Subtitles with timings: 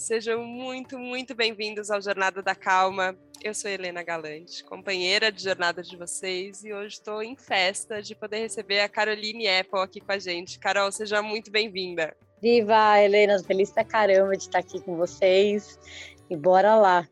[0.00, 3.14] sejam muito, muito bem-vindos ao Jornada da Calma.
[3.42, 8.14] Eu sou Helena Galante, companheira de jornada de vocês, e hoje estou em festa de
[8.14, 10.58] poder receber a Caroline Apple aqui com a gente.
[10.58, 12.16] Carol, seja muito bem-vinda.
[12.40, 15.78] Viva, Helena, feliz pra caramba de estar aqui com vocês.
[16.30, 17.06] E bora lá.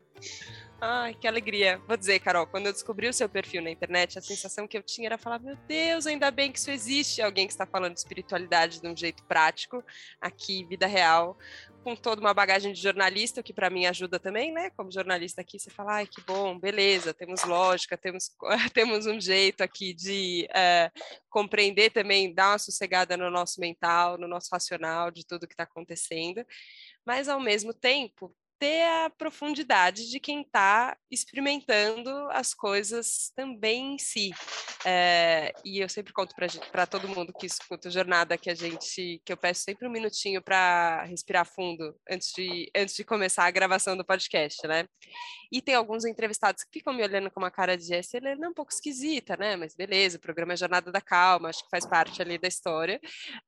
[0.81, 1.77] Ai, que alegria.
[1.85, 4.81] Vou dizer, Carol, quando eu descobri o seu perfil na internet, a sensação que eu
[4.81, 7.21] tinha era falar: meu Deus, ainda bem que isso existe.
[7.21, 9.83] Alguém que está falando de espiritualidade de um jeito prático,
[10.21, 11.37] aqui, vida real,
[11.83, 14.69] com toda uma bagagem de jornalista, o que para mim ajuda também, né?
[14.69, 18.31] Como jornalista aqui, você fala: ai, que bom, beleza, temos lógica, temos,
[18.73, 20.89] temos um jeito aqui de é,
[21.29, 25.63] compreender também, dar uma sossegada no nosso mental, no nosso racional, de tudo que está
[25.63, 26.45] acontecendo.
[27.05, 33.97] Mas, ao mesmo tempo, ter a profundidade de quem está experimentando as coisas também em
[33.97, 34.31] si.
[34.85, 36.33] É, e eu sempre conto
[36.71, 39.91] para todo mundo que escuta a jornada que a gente, que eu peço sempre um
[39.91, 44.85] minutinho para respirar fundo antes de, antes de começar a gravação do podcast, né?
[45.51, 48.47] E tem alguns entrevistados que ficam me olhando com uma cara de essa, ele é
[48.47, 49.55] um pouco esquisita, né?
[49.55, 52.99] Mas beleza, o programa é Jornada da Calma, acho que faz parte ali da história.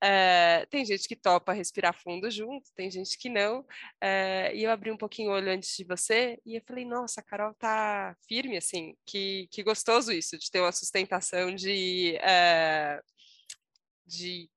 [0.02, 3.66] É, tem gente que topa respirar fundo junto, tem gente que não.
[4.02, 7.22] É, e eu abri um pouquinho o olho antes de você e eu falei, nossa,
[7.22, 13.02] a Carol tá firme, assim, que, que gostoso isso, de ter uma sustentação de, é,
[14.06, 14.48] de,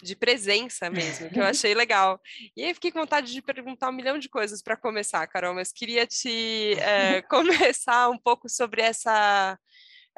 [0.00, 2.20] de presença mesmo, que eu achei legal.
[2.56, 5.72] E aí fiquei com vontade de perguntar um milhão de coisas para começar, Carol, mas
[5.72, 9.58] queria te é, começar um pouco sobre essa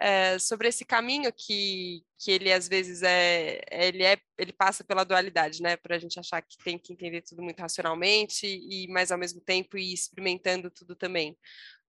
[0.01, 5.05] é, sobre esse caminho que, que ele às vezes é ele é ele passa pela
[5.05, 5.77] dualidade, né?
[5.77, 9.41] Para a gente achar que tem que entender tudo muito racionalmente e mas ao mesmo
[9.43, 11.37] tempo ir experimentando tudo também.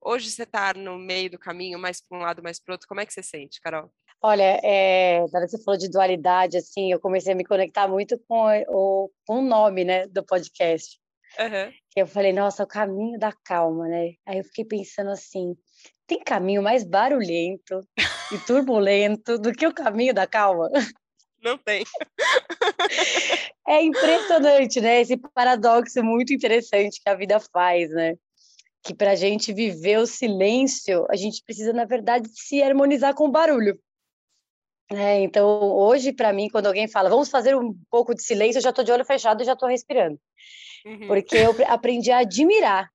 [0.01, 2.87] Hoje você está no meio do caminho, mais para um lado, mais para outro.
[2.87, 3.89] Como é que você sente, Carol?
[4.23, 8.45] Olha, é, na você falou de dualidade, assim, eu comecei a me conectar muito com
[8.67, 10.99] o, com o nome, né, do podcast.
[11.39, 11.73] Uhum.
[11.95, 14.13] Eu falei, nossa, o caminho da calma, né?
[14.25, 15.55] Aí eu fiquei pensando assim,
[16.08, 17.81] tem caminho mais barulhento
[18.31, 20.69] e turbulento do que o caminho da calma?
[21.42, 21.84] Não tem.
[23.68, 25.02] É impressionante, né?
[25.02, 28.16] Esse paradoxo muito interessante que a vida faz, né?
[28.84, 33.28] Que para a gente viver o silêncio, a gente precisa, na verdade, se harmonizar com
[33.28, 33.80] o barulho.
[34.92, 38.63] É, então, hoje, para mim, quando alguém fala, vamos fazer um pouco de silêncio, eu
[38.63, 40.19] já estou de olho fechado e já estou respirando.
[40.86, 41.08] Uhum.
[41.08, 42.90] Porque eu aprendi a admirar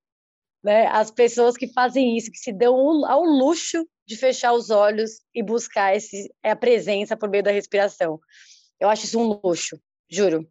[0.66, 0.88] né?
[0.88, 5.40] As pessoas que fazem isso, que se dão ao luxo de fechar os olhos e
[5.40, 8.18] buscar esse, a presença por meio da respiração.
[8.80, 10.44] Eu acho isso um luxo, juro.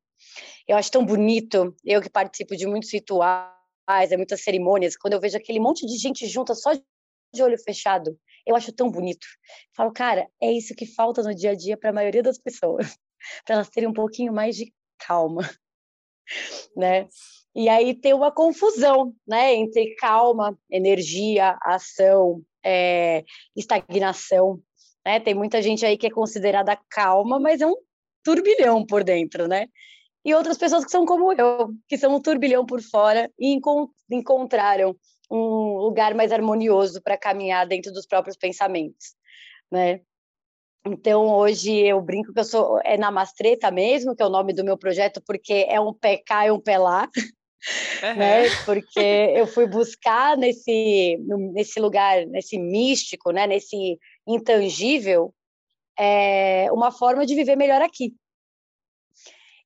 [0.65, 3.51] Eu acho tão bonito, eu que participo de muitos rituais,
[4.09, 8.17] é muitas cerimônias, quando eu vejo aquele monte de gente junta só de olho fechado,
[8.47, 9.27] eu acho tão bonito.
[9.75, 12.97] Falo, cara, é isso que falta no dia a dia para a maioria das pessoas,
[13.45, 15.41] para elas terem um pouquinho mais de calma,
[16.73, 17.09] né?
[17.55, 23.23] E aí tem uma confusão, né, entre calma, energia, ação, é,
[23.55, 24.59] estagnação,
[25.05, 25.19] né?
[25.19, 27.75] Tem muita gente aí que é considerada calma, mas é um
[28.23, 29.67] turbilhão por dentro, né?
[30.25, 33.91] E outras pessoas que são como eu, que são um turbilhão por fora e encont
[34.11, 34.95] encontraram
[35.29, 39.15] um lugar mais harmonioso para caminhar dentro dos próprios pensamentos,
[39.71, 40.01] né?
[40.87, 44.63] Então, hoje eu brinco que eu sou é Namastreta mesmo, que é o nome do
[44.63, 47.09] meu projeto, porque é um pé cá e um pé lá,
[48.03, 48.15] uhum.
[48.15, 48.43] né?
[48.65, 51.17] Porque eu fui buscar nesse,
[51.53, 53.47] nesse lugar, nesse místico, né?
[53.47, 55.33] Nesse intangível,
[55.97, 58.13] é, uma forma de viver melhor aqui.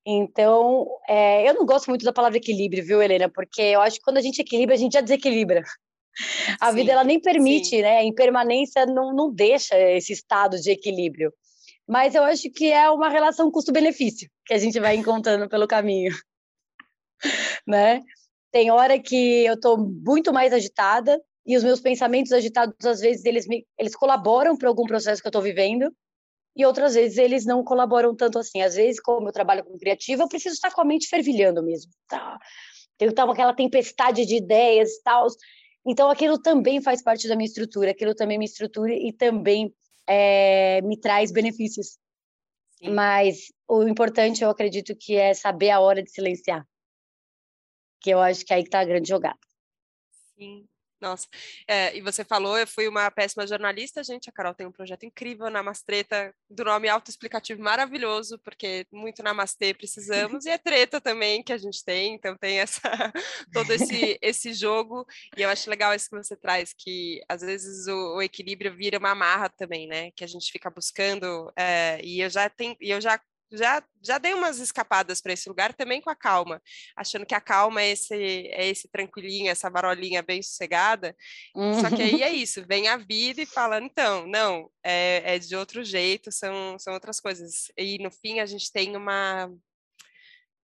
[0.06, 3.28] Então, é, eu não gosto muito da palavra equilíbrio, viu, Helena?
[3.28, 5.62] Porque eu acho que quando a gente equilibra, a gente já desequilibra.
[6.60, 7.82] A sim, vida ela nem permite, sim.
[7.82, 7.98] né?
[7.98, 11.32] A impermanência não, não deixa esse estado de equilíbrio.
[11.86, 16.14] Mas eu acho que é uma relação custo-benefício que a gente vai encontrando pelo caminho
[17.66, 18.02] né?
[18.52, 23.24] Tem hora que eu estou muito mais agitada e os meus pensamentos agitados, às vezes,
[23.24, 25.92] eles, me, eles colaboram para algum processo que eu estou vivendo
[26.56, 28.60] e outras vezes eles não colaboram tanto assim.
[28.60, 31.92] Às vezes, como eu trabalho com criativo, eu preciso estar com a mente fervilhando mesmo.
[32.08, 32.38] Tá?
[32.98, 35.26] Tem aquela tempestade de ideias e tal.
[35.86, 39.72] Então, aquilo também faz parte da minha estrutura, aquilo também me estrutura e também
[40.06, 41.98] é, me traz benefícios.
[42.78, 42.90] Sim.
[42.90, 46.66] Mas o importante, eu acredito, que é saber a hora de silenciar
[48.00, 49.38] que eu acho que aí está a grande jogada.
[50.36, 50.66] Sim,
[51.00, 51.26] nossa.
[51.66, 54.28] É, e você falou, eu fui uma péssima jornalista, gente.
[54.28, 60.44] A Carol tem um projeto incrível, Namastreta, do nome autoexplicativo maravilhoso, porque muito Namastê precisamos,
[60.46, 62.82] e é treta também que a gente tem, então tem essa,
[63.52, 65.06] todo esse, esse jogo.
[65.36, 68.98] E eu acho legal isso que você traz, que às vezes o, o equilíbrio vira
[68.98, 70.10] uma amarra também, né?
[70.12, 73.18] Que a gente fica buscando, é, e eu já tenho, e eu já
[73.52, 76.62] já, já dei umas escapadas para esse lugar também com a calma,
[76.96, 81.16] achando que a calma é esse, é esse tranquilinho, essa varolinha bem sossegada.
[81.80, 85.56] Só que aí é isso, vem a vida e fala, então, não, é, é de
[85.56, 87.70] outro jeito, são, são outras coisas.
[87.76, 89.50] E no fim a gente tem uma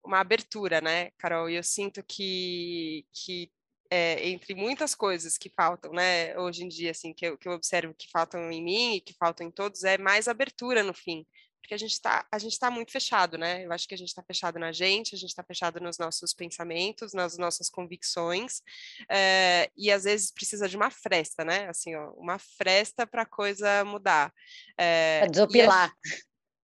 [0.06, 1.50] uma abertura, né, Carol?
[1.50, 3.50] E eu sinto que, que
[3.90, 7.52] é, entre muitas coisas que faltam, né, hoje em dia, assim, que eu, que eu
[7.52, 11.26] observo que faltam em mim e que faltam em todos, é mais abertura no fim.
[11.66, 13.64] Porque a gente está a gente tá muito fechado, né?
[13.64, 16.32] Eu acho que a gente está fechado na gente, a gente está fechado nos nossos
[16.32, 18.62] pensamentos, nas nossas convicções,
[19.10, 21.68] é, e às vezes precisa de uma fresta, né?
[21.68, 24.32] Assim, ó, uma fresta para a coisa mudar.
[24.78, 25.92] É, desopilar.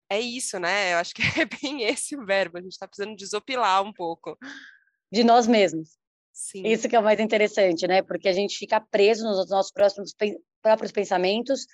[0.10, 0.94] É isso, né?
[0.94, 2.58] Eu acho que é bem esse o verbo.
[2.58, 4.38] A gente está precisando desopilar um pouco.
[5.12, 5.98] De nós mesmos.
[6.32, 6.66] Sim.
[6.66, 8.02] Isso que é o mais interessante, né?
[8.02, 10.16] Porque a gente fica preso nos nossos próximos,
[10.62, 11.68] próprios pensamentos.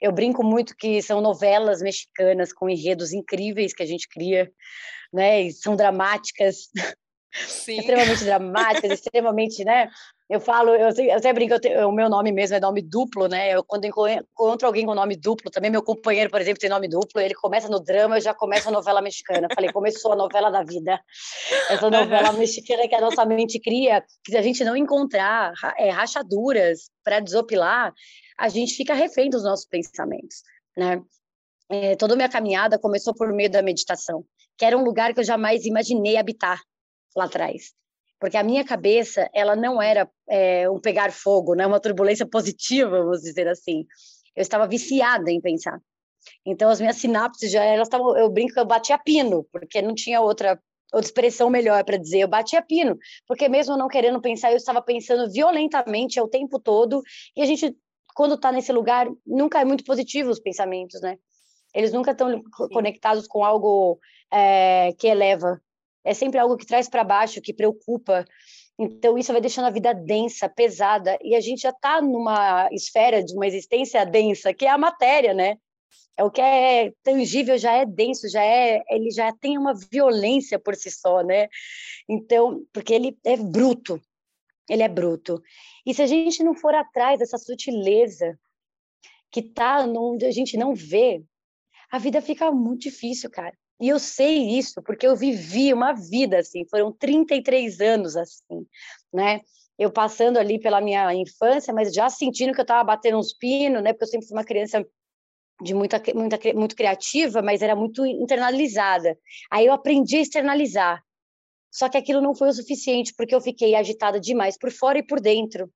[0.00, 4.50] Eu brinco muito que são novelas mexicanas com enredos incríveis que a gente cria,
[5.12, 5.42] né?
[5.42, 6.70] E são dramáticas,
[7.32, 7.78] Sim.
[7.78, 9.88] extremamente dramáticas, extremamente, né?
[10.30, 13.26] Eu falo, eu, eu até brinco, eu tenho, o meu nome mesmo é nome duplo,
[13.26, 13.52] né?
[13.52, 17.20] Eu, quando encontro alguém com nome duplo, também meu companheiro, por exemplo, tem nome duplo,
[17.20, 19.48] ele começa no drama, eu já começo a novela mexicana.
[19.52, 21.00] Falei, começou a novela da vida.
[21.68, 25.90] Essa novela mexicana que a nossa mente cria, que se a gente não encontrar é,
[25.90, 27.92] rachaduras para desopilar,
[28.38, 30.44] a gente fica refém dos nossos pensamentos,
[30.76, 31.02] né?
[31.68, 34.24] É, toda a minha caminhada começou por meio da meditação,
[34.56, 36.60] que era um lugar que eu jamais imaginei habitar
[37.16, 37.74] lá atrás
[38.20, 43.02] porque a minha cabeça ela não era é, um pegar fogo, né, uma turbulência positiva,
[43.02, 43.86] vamos dizer assim.
[44.36, 45.80] Eu estava viciada em pensar.
[46.44, 49.94] Então as minhas sinapses já elas estavam, eu brinco que eu batia pino, porque não
[49.94, 50.60] tinha outra
[50.92, 54.82] outra expressão melhor para dizer, eu batia pino, porque mesmo não querendo pensar, eu estava
[54.82, 57.00] pensando violentamente o tempo todo,
[57.36, 57.76] e a gente
[58.14, 61.16] quando está nesse lugar, nunca é muito positivo os pensamentos, né?
[61.74, 63.98] Eles nunca estão conectados com algo
[64.32, 65.60] é, que eleva
[66.04, 68.24] é sempre algo que traz para baixo, que preocupa.
[68.78, 73.22] Então, isso vai deixando a vida densa, pesada, e a gente já está numa esfera
[73.22, 75.56] de uma existência densa, que é a matéria, né?
[76.16, 80.58] É o que é tangível já é denso, já é, ele já tem uma violência
[80.58, 81.48] por si só, né?
[82.08, 84.00] Então, porque ele é bruto,
[84.68, 85.42] ele é bruto.
[85.84, 88.38] E se a gente não for atrás dessa sutileza
[89.30, 91.22] que está onde a gente não vê,
[91.90, 93.56] a vida fica muito difícil, cara.
[93.80, 98.66] E eu sei isso porque eu vivi uma vida assim, foram 33 anos assim,
[99.12, 99.40] né?
[99.78, 103.82] Eu passando ali pela minha infância, mas já sentindo que eu estava batendo uns pinos,
[103.82, 103.92] né?
[103.92, 104.86] Porque eu sempre fui uma criança
[105.62, 109.18] de muita, muita, muito criativa, mas era muito internalizada.
[109.50, 111.02] Aí eu aprendi a externalizar.
[111.70, 115.02] Só que aquilo não foi o suficiente, porque eu fiquei agitada demais por fora e
[115.02, 115.70] por dentro.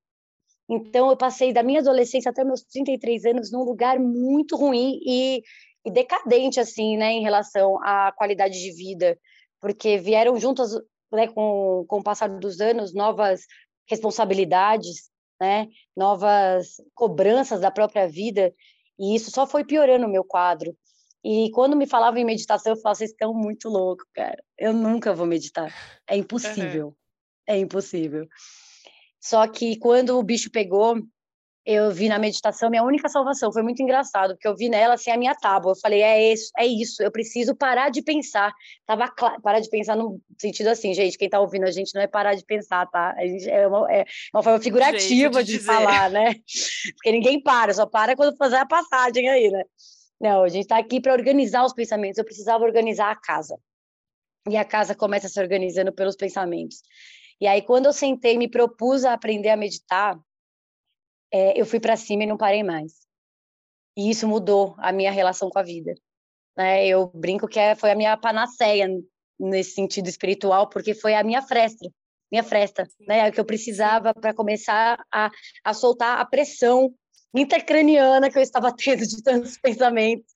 [0.68, 5.42] Então, eu passei da minha adolescência até meus 33 anos num lugar muito ruim e
[5.84, 9.18] e decadente, assim, né, em relação à qualidade de vida,
[9.60, 10.72] porque vieram juntas,
[11.12, 13.42] né, com, com o passar dos anos, novas
[13.88, 15.10] responsabilidades,
[15.40, 18.52] né, novas cobranças da própria vida,
[18.98, 20.76] e isso só foi piorando o meu quadro.
[21.22, 24.42] E quando me falavam em meditação, eu falava, vocês estão muito loucos, cara.
[24.58, 25.72] Eu nunca vou meditar.
[26.06, 26.88] É impossível.
[26.88, 26.94] Uhum.
[27.46, 28.28] É impossível.
[29.20, 30.96] Só que quando o bicho pegou,
[31.66, 33.52] eu vi na meditação minha única salvação.
[33.52, 35.72] Foi muito engraçado, porque eu vi nela assim a minha tábua.
[35.72, 38.52] Eu falei, é isso, é isso, eu preciso parar de pensar.
[38.84, 42.02] Tava claro, parar de pensar no sentido assim, gente, quem tá ouvindo a gente não
[42.02, 43.14] é parar de pensar, tá?
[43.18, 46.34] É, uma, é uma forma figurativa de, falar, né?
[46.96, 49.64] Porque ninguém para, só para quando fazer a passagem aí, né?
[50.20, 52.18] Não, a gente tá aqui para organizar os pensamentos.
[52.18, 53.58] Eu precisava organizar a casa.
[54.48, 56.82] E a casa começa se organizando pelos pensamentos.
[57.40, 60.18] E aí, quando eu sentei e me propus a aprender a meditar,
[61.34, 62.92] é, eu fui para cima e não parei mais.
[63.96, 65.92] E isso mudou a minha relação com a vida.
[66.56, 66.86] Né?
[66.86, 68.88] Eu brinco que é, foi a minha panaceia
[69.38, 71.90] nesse sentido espiritual, porque foi a minha fresta,
[72.30, 73.28] minha fresta, né?
[73.28, 75.28] O que eu precisava para começar a,
[75.64, 76.94] a soltar a pressão
[77.34, 80.32] intercraniana que eu estava tendo de tantos pensamentos,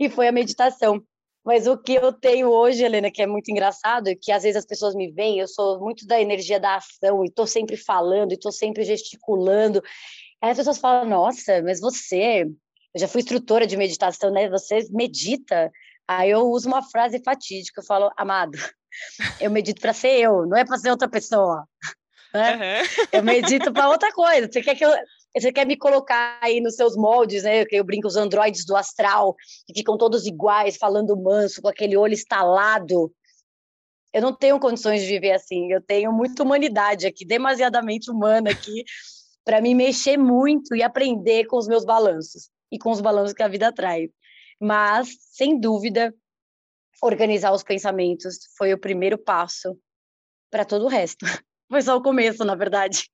[0.00, 1.00] e foi a meditação.
[1.44, 4.56] Mas o que eu tenho hoje, Helena, que é muito engraçado, é que às vezes
[4.56, 8.32] as pessoas me veem, eu sou muito da energia da ação, e estou sempre falando,
[8.32, 9.82] e estou sempre gesticulando,
[10.42, 12.46] Aí as pessoas falam, nossa, mas você,
[12.94, 14.48] eu já fui instrutora de meditação, né?
[14.48, 15.70] Você medita.
[16.08, 18.58] Aí eu uso uma frase fatídica, eu falo, amado,
[19.40, 21.66] eu medito para ser eu, não é para ser outra pessoa.
[22.32, 22.54] Né?
[22.54, 23.06] Uhum.
[23.12, 24.48] Eu medito para outra coisa.
[24.50, 24.90] Você quer que eu,
[25.36, 27.64] você quer me colocar aí nos seus moldes, né?
[27.70, 32.14] Eu brinco os androides do astral, que ficam todos iguais, falando manso, com aquele olho
[32.14, 33.12] estalado.
[34.12, 35.72] Eu não tenho condições de viver assim.
[35.72, 38.84] Eu tenho muita humanidade aqui, demasiadamente humana aqui,
[39.44, 43.42] para me mexer muito e aprender com os meus balanços e com os balanços que
[43.42, 44.10] a vida traz.
[44.60, 46.14] Mas, sem dúvida,
[47.02, 49.78] organizar os pensamentos foi o primeiro passo
[50.50, 51.24] para todo o resto.
[51.70, 53.08] Foi só o começo, na verdade.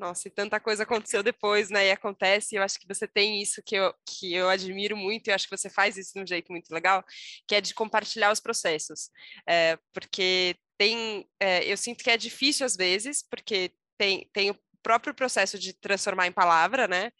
[0.00, 1.88] Nossa, e tanta coisa aconteceu depois, né?
[1.88, 5.26] E acontece, e eu acho que você tem isso que eu, que eu admiro muito,
[5.26, 7.04] e eu acho que você faz isso de um jeito muito legal,
[7.46, 9.10] que é de compartilhar os processos.
[9.46, 11.28] É, porque tem.
[11.38, 16.26] É, eu sinto que é difícil às vezes, porque tem, tem próprio processo de transformar
[16.26, 17.10] em palavra, né?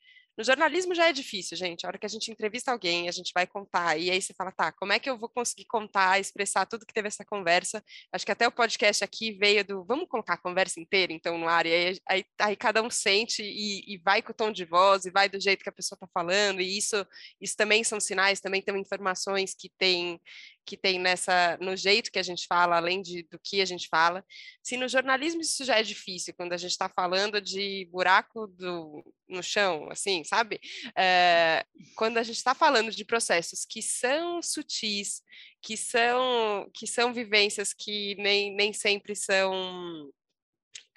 [0.41, 1.85] No jornalismo já é difícil, gente.
[1.85, 4.51] A hora que a gente entrevista alguém, a gente vai contar, e aí você fala,
[4.51, 7.85] tá, como é que eu vou conseguir contar, expressar tudo que teve essa conversa?
[8.11, 11.47] Acho que até o podcast aqui veio do vamos colocar a conversa inteira, então, no
[11.47, 14.65] ar, e aí, aí, aí cada um sente e, e, vai com o tom de
[14.65, 17.07] voz, e vai do jeito que a pessoa está falando, e isso,
[17.39, 20.19] isso também são sinais, também tem informações que tem
[20.65, 23.89] que tem nessa no jeito que a gente fala, além de, do que a gente
[23.89, 24.25] fala.
[24.63, 29.05] Se no jornalismo isso já é difícil, quando a gente está falando de buraco do,
[29.29, 30.61] no chão, assim, sabe?
[30.97, 31.65] É,
[31.97, 35.23] quando a gente está falando de processos que são sutis,
[35.63, 40.11] que são que são vivências que nem, nem sempre são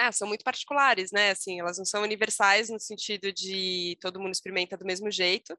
[0.07, 1.31] ah, são muito particulares, né?
[1.31, 5.57] Assim, elas não são universais no sentido de todo mundo experimenta do mesmo jeito.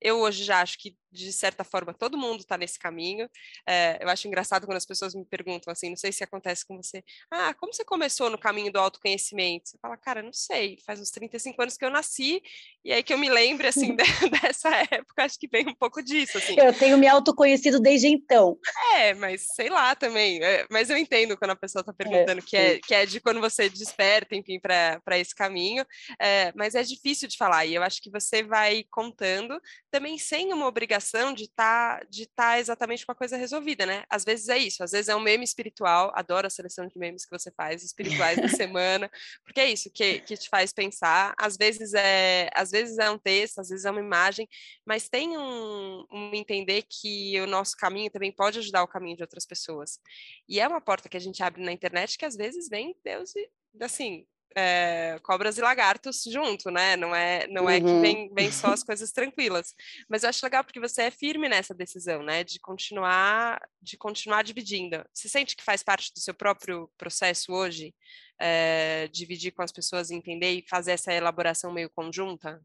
[0.00, 3.28] Eu hoje já acho que, de certa forma, todo mundo está nesse caminho.
[3.66, 6.76] É, eu acho engraçado quando as pessoas me perguntam assim, não sei se acontece com
[6.76, 9.70] você, ah, como você começou no caminho do autoconhecimento?
[9.70, 12.42] Você fala, cara, não sei, faz uns 35 anos que eu nasci,
[12.84, 13.96] e aí que eu me lembre, assim,
[14.42, 16.54] dessa época, acho que vem um pouco disso, assim.
[16.58, 18.58] Eu tenho me autoconhecido desde então.
[18.94, 22.38] É, mas sei lá também, é, mas eu entendo quando a pessoa está é, perguntando
[22.40, 25.84] é, que, é, que é de quando você desperta, enfim, para esse caminho,
[26.20, 30.52] é, mas é difícil de falar, e eu acho que você vai contando também sem
[30.52, 34.04] uma obrigação de estar tá, de tá exatamente com a coisa resolvida, né?
[34.10, 37.24] Às vezes é isso, às vezes é um meme espiritual, adoro a seleção de memes
[37.24, 39.10] que você faz, espirituais da semana,
[39.44, 43.18] porque é isso que, que te faz pensar, às vezes é às vezes é um
[43.18, 44.48] texto, às vezes é uma imagem,
[44.84, 49.22] mas tem um, um entender que o nosso caminho também pode ajudar o caminho de
[49.22, 50.00] outras pessoas.
[50.48, 53.34] E é uma porta que a gente abre na internet que às vezes vem Deus
[53.36, 53.48] e
[53.80, 56.96] assim, é, cobras e lagartos junto, né?
[56.96, 58.00] Não é, não é que uhum.
[58.00, 59.74] vem, vem só as coisas tranquilas.
[60.08, 62.42] Mas eu acho legal porque você é firme nessa decisão, né?
[62.42, 65.04] De continuar, de continuar dividindo.
[65.12, 67.94] Você sente que faz parte do seu próprio processo hoje,
[68.40, 72.62] é, dividir com as pessoas, entender e fazer essa elaboração meio conjunta?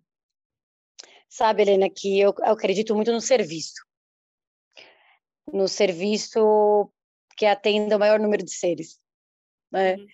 [1.27, 3.85] Sabe, Helena, que eu, eu acredito muito no serviço.
[5.51, 6.89] No serviço
[7.35, 8.97] que atenda o maior número de seres.
[9.69, 9.95] Né?
[9.95, 10.07] Uhum.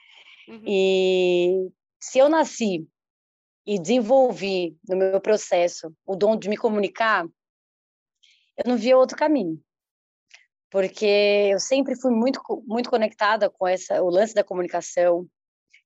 [0.47, 0.63] Uhum.
[0.65, 2.87] E se eu nasci
[3.65, 7.25] e desenvolvi no meu processo o dom de me comunicar,
[8.57, 9.59] eu não via outro caminho.
[10.69, 15.27] Porque eu sempre fui muito muito conectada com essa o lance da comunicação.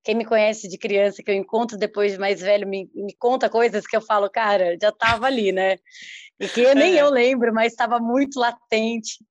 [0.03, 3.49] Quem me conhece de criança, que eu encontro depois de mais velho, me, me conta
[3.49, 5.77] coisas que eu falo, cara, já estava ali, né?
[6.39, 7.01] E que nem é.
[7.01, 9.23] eu lembro, mas estava muito latente.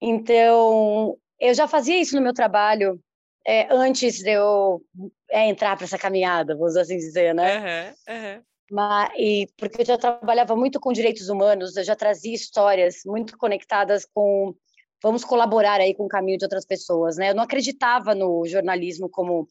[0.00, 3.00] Então, eu já fazia isso no meu trabalho,
[3.46, 4.82] é, antes de eu
[5.30, 7.94] é, entrar para essa caminhada, vamos assim dizer, né?
[8.08, 8.42] Uhum, uhum.
[8.70, 13.36] Mas, e, porque eu já trabalhava muito com direitos humanos, eu já trazia histórias muito
[13.36, 14.54] conectadas com
[15.02, 17.30] vamos colaborar aí com o caminho de outras pessoas, né?
[17.30, 19.48] Eu não acreditava no jornalismo como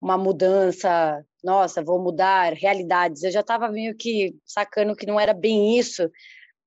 [0.00, 3.22] uma mudança, nossa, vou mudar realidades.
[3.22, 6.10] Eu já estava meio que sacando que não era bem isso,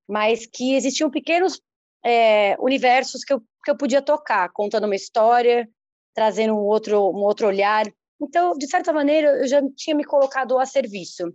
[0.08, 1.60] mas que existiam pequenos
[2.04, 5.68] é, universos que eu, que eu podia tocar, contando uma história,
[6.14, 7.84] trazendo um outro, um outro olhar.
[8.20, 11.32] Então, de certa maneira, eu já tinha me colocado a serviço.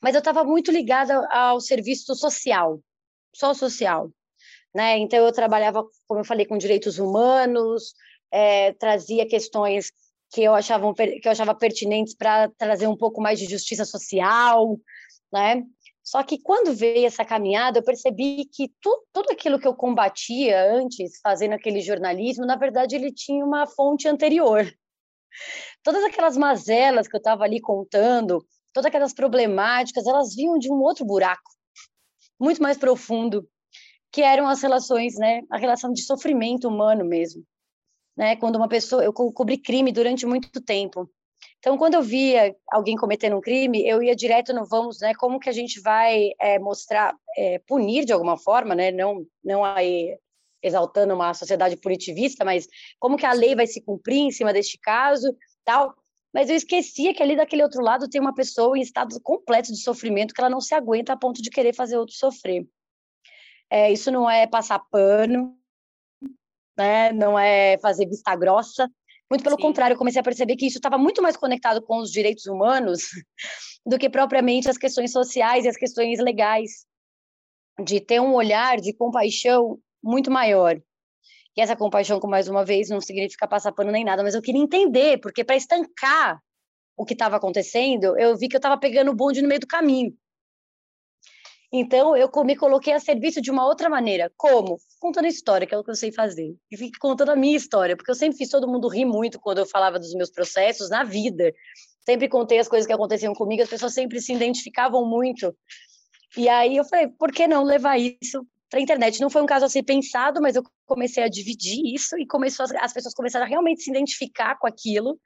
[0.00, 2.80] Mas eu estava muito ligada ao serviço social,
[3.34, 4.10] só social.
[4.74, 4.98] Né?
[4.98, 7.94] Então, eu trabalhava, como eu falei, com direitos humanos,
[8.30, 9.92] é, trazia questões
[10.32, 14.76] que eu, achava, que eu achava pertinentes para trazer um pouco mais de justiça social,
[15.32, 15.62] né?
[16.04, 20.70] Só que quando veio essa caminhada, eu percebi que tu, tudo aquilo que eu combatia
[20.70, 24.70] antes, fazendo aquele jornalismo, na verdade, ele tinha uma fonte anterior.
[25.82, 30.76] Todas aquelas mazelas que eu estava ali contando, todas aquelas problemáticas, elas vinham de um
[30.76, 31.50] outro buraco,
[32.38, 33.48] muito mais profundo,
[34.12, 35.40] que eram as relações, né?
[35.50, 37.42] A relação de sofrimento humano mesmo.
[38.16, 38.36] Né?
[38.36, 41.10] Quando uma pessoa, eu cobri crime durante muito tempo.
[41.64, 45.14] Então, quando eu via alguém cometendo um crime, eu ia direto no vamos, né?
[45.14, 48.90] Como que a gente vai é, mostrar, é, punir de alguma forma, né?
[48.90, 50.14] Não, não aí
[50.62, 52.68] exaltando uma sociedade punitivista, mas
[53.00, 55.94] como que a lei vai se cumprir em cima deste caso, tal.
[56.34, 59.80] Mas eu esquecia que ali daquele outro lado tem uma pessoa em estado completo de
[59.80, 62.68] sofrimento que ela não se aguenta a ponto de querer fazer outro sofrer.
[63.70, 65.56] É, isso não é passar pano,
[66.76, 67.10] né?
[67.12, 68.86] Não é fazer vista grossa,
[69.30, 69.62] muito pelo Sim.
[69.62, 73.02] contrário, eu comecei a perceber que isso estava muito mais conectado com os direitos humanos
[73.86, 76.86] do que propriamente as questões sociais e as questões legais.
[77.84, 80.80] De ter um olhar de compaixão muito maior.
[81.56, 84.42] E essa compaixão, com mais uma vez, não significa passar pano nem nada, mas eu
[84.42, 86.40] queria entender, porque para estancar
[86.96, 89.66] o que estava acontecendo, eu vi que eu estava pegando o bonde no meio do
[89.66, 90.16] caminho.
[91.76, 94.30] Então, eu me coloquei a serviço de uma outra maneira.
[94.36, 94.78] Como?
[95.00, 96.54] Contando história, que é o que eu sei fazer.
[96.70, 99.66] E contando a minha história, porque eu sempre fiz todo mundo rir muito quando eu
[99.66, 101.52] falava dos meus processos na vida.
[102.06, 105.52] Sempre contei as coisas que aconteciam comigo, as pessoas sempre se identificavam muito.
[106.36, 109.20] E aí eu falei, por que não levar isso para a internet?
[109.20, 112.66] Não foi um caso a ser pensado, mas eu comecei a dividir isso e começou
[112.78, 115.18] as pessoas começaram a realmente se identificar com aquilo.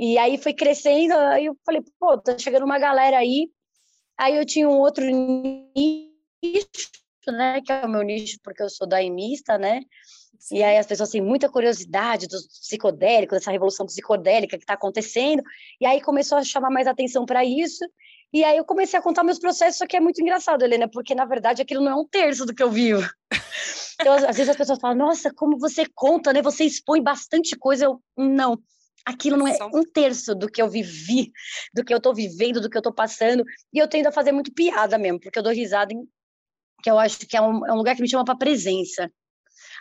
[0.00, 3.48] E aí foi crescendo, aí eu falei, pô, tá chegando uma galera aí
[4.20, 6.90] Aí eu tinha um outro nicho,
[7.26, 9.80] né, que é o meu nicho porque eu sou daimista, né?
[10.38, 10.58] Sim.
[10.58, 15.42] E aí as pessoas têm muita curiosidade dos psicodélicos, dessa revolução psicodélica que está acontecendo.
[15.80, 17.82] E aí começou a chamar mais atenção para isso.
[18.30, 21.14] E aí eu comecei a contar meus processos, só que é muito engraçado, Helena, porque
[21.14, 23.02] na verdade aquilo não é um terço do que eu vivo.
[24.00, 26.40] Então, às vezes as pessoas falam, nossa, como você conta, né?
[26.40, 27.84] Você expõe bastante coisa.
[27.84, 28.58] Eu, não
[29.04, 31.32] aquilo não é um terço do que eu vivi,
[31.74, 33.44] do que eu tô vivendo, do que eu tô passando.
[33.72, 36.06] E eu tendo a fazer muito piada mesmo, porque eu dou risada em
[36.82, 39.06] que eu acho que é um, é um lugar que me chama para presença.
[39.06, 39.10] Sim.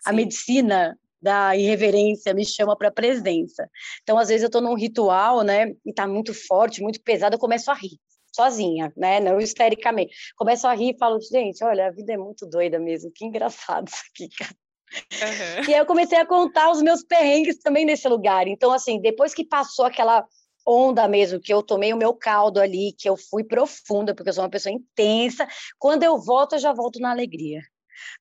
[0.06, 3.70] A medicina da irreverência me chama para presença.
[4.02, 7.40] Então, às vezes eu tô num ritual, né, e tá muito forte, muito pesado, eu
[7.40, 8.00] começo a rir
[8.34, 9.20] sozinha, né?
[9.20, 10.16] Não histericamente.
[10.36, 13.88] Começo a rir e falo, gente, olha, a vida é muito doida mesmo, que engraçado
[13.88, 14.56] isso aqui, cara.
[14.92, 15.70] Uhum.
[15.70, 18.48] E aí eu comecei a contar os meus perrengues também nesse lugar.
[18.48, 20.26] Então, assim, depois que passou aquela
[20.66, 24.34] onda mesmo, que eu tomei o meu caldo ali, que eu fui profunda, porque eu
[24.34, 27.62] sou uma pessoa intensa, quando eu volto, eu já volto na alegria.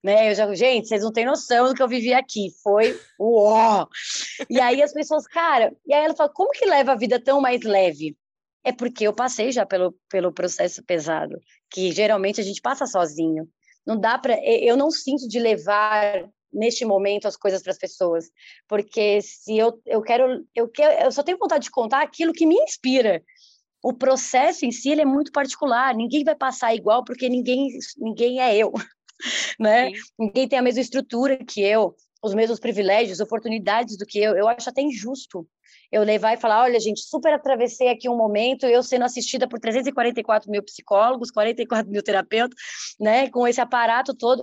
[0.02, 0.30] Né?
[0.30, 2.50] Eu já, gente, vocês não têm noção do que eu vivi aqui.
[2.62, 3.86] Foi uó!
[4.48, 7.40] E aí as pessoas, cara, e aí ela fala, como que leva a vida tão
[7.40, 8.16] mais leve?
[8.64, 13.48] É porque eu passei já pelo, pelo processo pesado, que geralmente a gente passa sozinho.
[13.86, 18.30] Não dá para, eu não sinto de levar neste momento as coisas para as pessoas,
[18.68, 22.46] porque se eu, eu quero eu quero eu só tenho vontade de contar aquilo que
[22.46, 23.22] me inspira.
[23.82, 28.40] O processo em si ele é muito particular, ninguém vai passar igual porque ninguém ninguém
[28.40, 28.72] é eu,
[29.58, 29.90] né?
[29.90, 30.02] Sim.
[30.18, 34.36] Ninguém tem a mesma estrutura que eu, os mesmos privilégios, oportunidades do que eu.
[34.36, 35.46] Eu acho até injusto
[35.90, 39.58] eu levar e falar, olha, gente, super atravessei aqui um momento, eu sendo assistida por
[39.58, 42.58] 344 mil psicólogos, 44 mil terapeutas,
[43.00, 44.42] né, com esse aparato todo,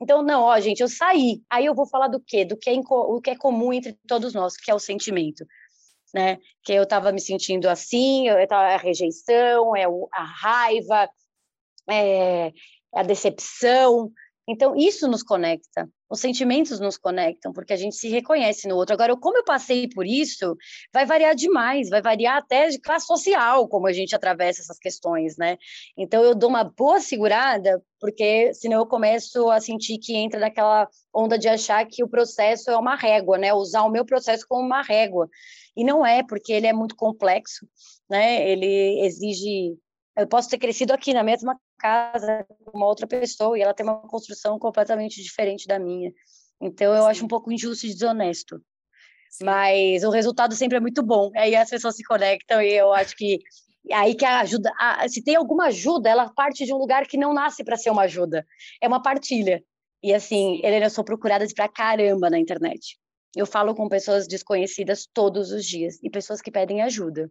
[0.00, 1.42] então, não, ó, gente, eu saí.
[1.48, 2.44] Aí eu vou falar do quê?
[2.44, 5.44] Do que é, o que é comum entre todos nós, que é o sentimento.
[6.14, 6.38] Né?
[6.62, 11.08] Que eu estava me sentindo assim, eu tava, a rejeição, é a raiva,
[11.90, 12.52] é
[12.94, 14.10] a decepção.
[14.48, 18.94] Então, isso nos conecta os sentimentos nos conectam, porque a gente se reconhece no outro.
[18.94, 20.56] Agora, como eu passei por isso,
[20.92, 25.36] vai variar demais, vai variar até de classe social, como a gente atravessa essas questões,
[25.36, 25.56] né?
[25.96, 30.88] Então, eu dou uma boa segurada, porque senão eu começo a sentir que entra naquela
[31.12, 33.52] onda de achar que o processo é uma régua, né?
[33.52, 35.28] Usar o meu processo como uma régua.
[35.76, 37.66] E não é, porque ele é muito complexo,
[38.08, 38.48] né?
[38.48, 39.76] Ele exige
[40.16, 43.84] eu posso ter crescido aqui na mesma casa com uma outra pessoa e ela tem
[43.84, 46.12] uma construção completamente diferente da minha.
[46.60, 47.08] Então eu Sim.
[47.08, 48.60] acho um pouco injusto e desonesto.
[49.30, 49.44] Sim.
[49.44, 51.30] Mas o resultado sempre é muito bom.
[51.36, 53.40] Aí as pessoas se conectam e eu acho que
[53.92, 57.18] aí que a ajuda, a, se tem alguma ajuda, ela parte de um lugar que
[57.18, 58.46] não nasce para ser uma ajuda.
[58.80, 59.62] É uma partilha.
[60.02, 62.98] E assim, Helena, eu sou procurada pra caramba na internet.
[63.34, 67.30] Eu falo com pessoas desconhecidas todos os dias e pessoas que pedem ajuda.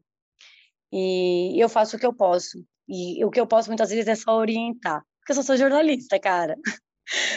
[0.91, 2.63] E eu faço o que eu posso.
[2.87, 6.19] E o que eu posso muitas vezes é só orientar, porque eu só sou jornalista,
[6.19, 6.55] cara.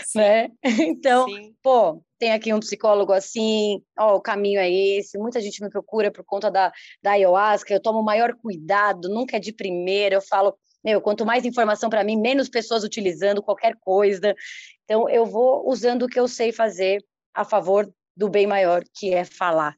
[0.06, 0.18] Sim.
[0.18, 0.48] né?
[0.64, 1.54] Então, Sim.
[1.62, 5.18] pô, tem aqui um psicólogo assim, ó, o caminho é esse.
[5.18, 9.36] Muita gente me procura por conta da, da ayahuasca, eu tomo o maior cuidado, nunca
[9.36, 10.14] é de primeira.
[10.14, 14.34] Eu falo, meu, quanto mais informação para mim, menos pessoas utilizando qualquer coisa.
[14.84, 19.14] Então, eu vou usando o que eu sei fazer a favor do bem maior, que
[19.14, 19.76] é falar.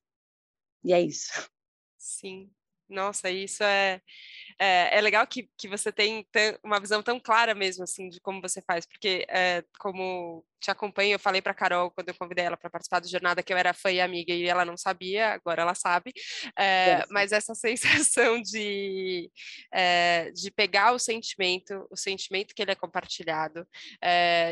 [0.83, 1.51] E é isso.
[1.99, 2.51] Sim.
[2.89, 4.01] Nossa, isso é
[4.61, 6.27] é, é legal que, que você tem
[6.63, 11.15] uma visão tão clara mesmo, assim, de como você faz, porque é, como te acompanho,
[11.15, 13.73] eu falei para Carol, quando eu convidei ela para participar do Jornada, que eu era
[13.73, 16.13] fã e amiga, e ela não sabia, agora ela sabe,
[16.59, 19.31] é, mas essa sensação de,
[19.73, 23.67] é, de pegar o sentimento, o sentimento que ele é compartilhado,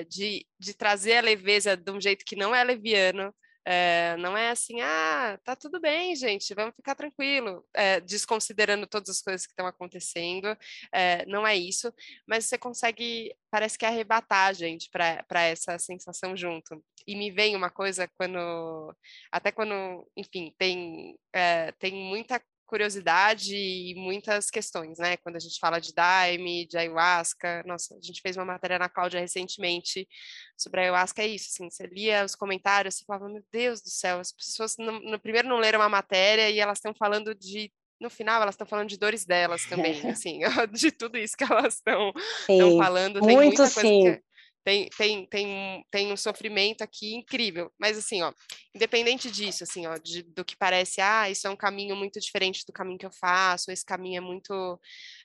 [0.08, 3.34] de, de trazer a leveza de um jeito que não é leviano,
[3.70, 9.10] é, não é assim, ah, tá tudo bem, gente, vamos ficar tranquilo, é, desconsiderando todas
[9.10, 10.56] as coisas que estão acontecendo,
[10.90, 11.92] é, não é isso,
[12.26, 16.82] mas você consegue, parece que arrebatar a gente para essa sensação junto.
[17.06, 18.96] E me vem uma coisa quando,
[19.30, 21.18] até quando, enfim, tem,
[21.78, 25.16] tem muita curiosidade e muitas questões, né?
[25.16, 28.90] Quando a gente fala de daime, de ayahuasca, nossa, a gente fez uma matéria na
[28.90, 30.06] Cláudia recentemente
[30.56, 33.88] sobre a ayahuasca, é isso, assim, você lia os comentários, você falava, meu Deus do
[33.88, 37.72] céu, as pessoas no, no primeiro não leram uma matéria e elas estão falando de
[38.00, 40.40] no final elas estão falando de dores delas também, assim,
[40.72, 42.12] de tudo isso que elas estão
[42.76, 43.20] falando.
[43.20, 44.02] Tem muito muita coisa sim.
[44.02, 44.22] que
[44.68, 47.72] tem, tem, tem, tem um sofrimento aqui incrível.
[47.78, 48.34] Mas assim, ó,
[48.74, 52.66] independente disso, assim, ó, de, do que parece, ah, isso é um caminho muito diferente
[52.66, 54.78] do caminho que eu faço, esse caminho é muito,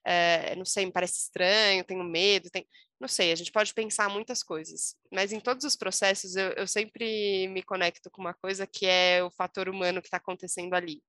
[0.05, 2.65] é, não sei, me parece estranho, tenho medo, tem,
[2.97, 6.65] não sei, a gente pode pensar muitas coisas, mas em todos os processos eu, eu
[6.65, 11.03] sempre me conecto com uma coisa que é o fator humano que está acontecendo ali.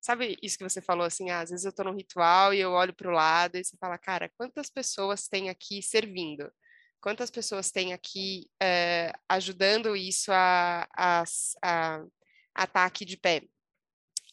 [0.00, 2.72] Sabe isso que você falou assim, ah, às vezes eu estou num ritual e eu
[2.72, 6.50] olho para o lado e você fala, cara, quantas pessoas tem aqui servindo?
[7.00, 13.42] Quantas pessoas tem aqui é, ajudando isso a estar tá aqui de pé.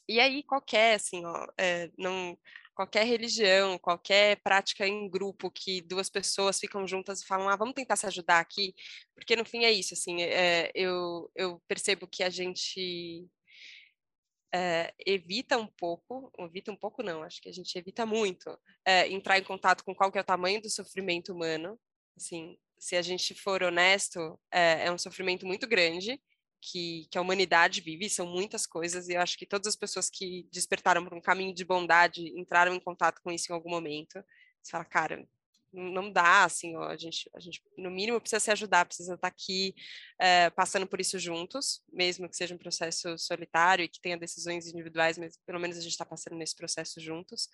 [0.09, 2.37] E aí, qualquer, assim, ó, é, não,
[2.77, 7.73] qualquer religião, qualquer prática em grupo que duas pessoas ficam juntas e falam, ah, vamos
[7.73, 8.75] tentar se ajudar aqui,
[9.15, 13.27] porque no fim é isso, assim, é, eu, eu percebo que a gente
[14.53, 19.07] é, evita um pouco, evita um pouco não, acho que a gente evita muito é,
[19.09, 21.79] entrar em contato com qual que é o tamanho do sofrimento humano,
[22.17, 26.19] assim, se a gente for honesto, é, é um sofrimento muito grande
[26.61, 30.09] que, que, a humanidade vive, são muitas coisas, e eu acho que todas as pessoas
[30.09, 34.23] que despertaram para um caminho de bondade entraram em contato com isso em algum momento.
[34.61, 35.27] Você fala, cara,
[35.73, 39.27] não dá, assim, ó, a, gente, a gente, no mínimo, precisa se ajudar, precisa estar
[39.27, 39.75] aqui
[40.19, 44.67] é, passando por isso juntos, mesmo que seja um processo solitário e que tenha decisões
[44.67, 47.49] individuais, mas pelo menos a gente está passando nesse processo juntos.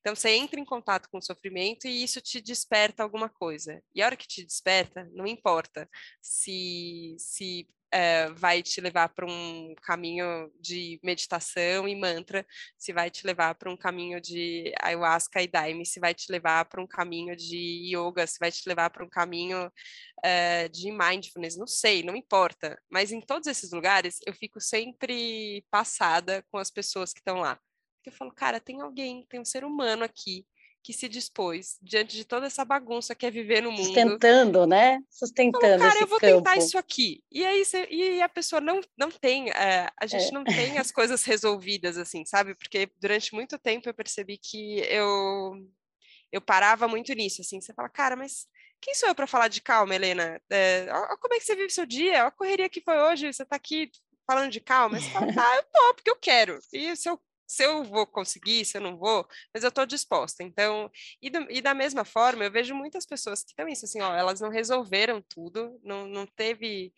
[0.00, 3.82] Então, você entra em contato com o sofrimento e isso te desperta alguma coisa.
[3.94, 5.88] E a hora que te desperta, não importa
[6.20, 12.44] se, se é, vai te levar para um caminho de meditação e mantra,
[12.76, 16.64] se vai te levar para um caminho de ayahuasca e daime, se vai te levar
[16.64, 19.70] para um caminho de yoga, se vai te levar para um caminho
[20.24, 22.76] é, de mindfulness, não sei, não importa.
[22.90, 27.60] Mas em todos esses lugares eu fico sempre passada com as pessoas que estão lá.
[28.04, 30.44] Eu falo, cara, tem alguém, tem um ser humano aqui
[30.84, 33.86] que se dispôs, diante de toda essa bagunça que é viver no mundo.
[33.86, 35.00] Sustentando, né?
[35.08, 35.78] Sustentando.
[35.78, 36.36] Falou, cara, eu vou campo.
[36.36, 37.24] tentar isso aqui.
[37.32, 40.30] E aí você, e a pessoa não, não tem, é, a gente é.
[40.30, 42.54] não tem as coisas resolvidas, assim, sabe?
[42.54, 45.54] Porque durante muito tempo eu percebi que eu,
[46.30, 47.62] eu parava muito nisso, assim.
[47.62, 48.46] Você fala, cara, mas
[48.78, 50.38] quem sou eu para falar de calma, Helena?
[50.50, 52.26] É, ó, como é que você vive seu dia?
[52.26, 53.90] A correria que foi hoje, você está aqui
[54.26, 55.00] falando de calma.
[55.00, 56.58] Você fala, ah, eu tô, porque eu quero.
[56.74, 60.42] E se eu se eu vou conseguir, se eu não vou, mas eu estou disposta.
[60.42, 64.14] Então, e, do, e, da mesma forma, eu vejo muitas pessoas que isso, assim, ó,
[64.14, 66.92] elas não resolveram tudo, não, não teve,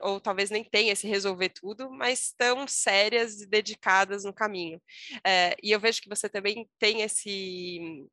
[0.00, 4.80] ou talvez nem tenha esse resolver tudo, mas estão sérias e dedicadas no caminho.
[5.24, 8.08] É, e eu vejo que você também tem esse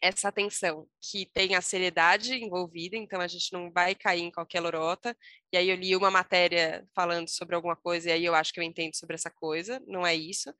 [0.00, 4.60] essa atenção, que tem a seriedade envolvida, então a gente não vai cair em qualquer
[4.60, 5.16] lorota.
[5.52, 8.60] E aí eu li uma matéria falando sobre alguma coisa, e aí eu acho que
[8.60, 10.54] eu entendo sobre essa coisa, não é isso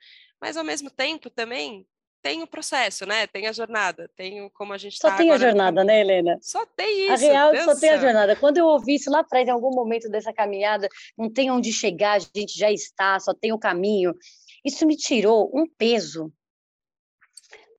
[0.45, 1.87] mas ao mesmo tempo também
[2.23, 3.27] tem o processo, né?
[3.27, 6.39] Tem a jornada, tem o, como a gente Só tá tem a jornada, né, Helena?
[6.43, 7.25] Só tem isso.
[7.25, 8.37] A real Deus só tem a jornada.
[8.37, 12.17] Quando eu ouvi isso lá atrás, em algum momento dessa caminhada, não tem onde chegar,
[12.17, 14.15] a gente já está, só tem o caminho.
[14.63, 16.31] Isso me tirou um peso.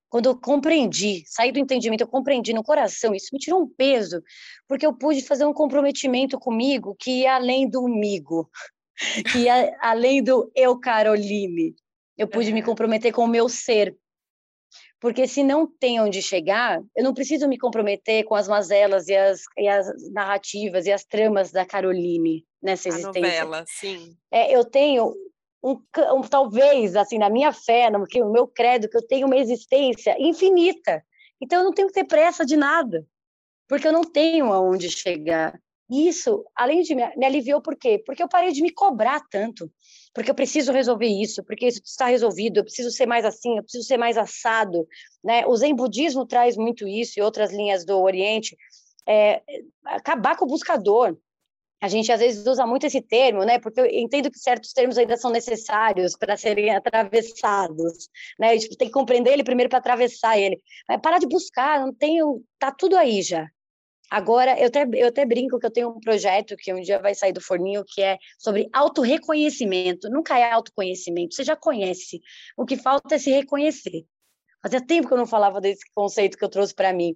[0.09, 4.23] Quando eu compreendi, saí do entendimento, eu compreendi no coração, isso me tirou um peso,
[4.67, 8.49] porque eu pude fazer um comprometimento comigo que ia além do migo,
[9.31, 11.75] que ia além do eu, Caroline
[12.17, 13.95] eu pude me comprometer com o meu ser.
[14.99, 19.15] Porque se não tem onde chegar, eu não preciso me comprometer com as mazelas e
[19.15, 23.41] as, e as narrativas e as tramas da Caroline nessa existência.
[23.41, 24.15] A novela, sim.
[24.31, 25.13] É, eu tenho
[25.63, 25.81] um,
[26.13, 30.15] um, talvez, assim, na minha fé, no, no meu credo, que eu tenho uma existência
[30.19, 31.03] infinita.
[31.41, 33.05] Então, eu não tenho que ter pressa de nada,
[33.67, 35.59] porque eu não tenho aonde chegar.
[35.89, 38.01] Isso, além de me, me aliviou, por quê?
[38.05, 39.71] Porque eu parei de me cobrar tanto
[40.15, 43.63] porque eu preciso resolver isso, porque isso está resolvido, eu preciso ser mais assim, eu
[43.63, 44.87] preciso ser mais assado,
[45.21, 45.45] né?
[45.45, 48.55] O Zen budismo traz muito isso e outras linhas do Oriente,
[49.05, 49.41] é,
[49.83, 51.17] acabar com o buscador.
[51.81, 53.59] A gente às vezes usa muito esse termo, né?
[53.59, 58.51] Porque eu entendo que certos termos ainda são necessários para serem atravessados, né?
[58.51, 60.61] A gente tem que compreender ele primeiro para atravessar ele.
[60.87, 63.45] Mas parar de buscar, não tenho, tá tudo aí já.
[64.09, 67.15] Agora, eu até, eu até brinco que eu tenho um projeto que um dia vai
[67.15, 70.09] sair do forninho, que é sobre autorreconhecimento.
[70.09, 72.21] Nunca é autoconhecimento, você já conhece.
[72.55, 74.05] O que falta é se reconhecer.
[74.61, 77.15] Fazia tempo que eu não falava desse conceito que eu trouxe para mim.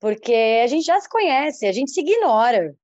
[0.00, 2.76] Porque a gente já se conhece, a gente se ignora.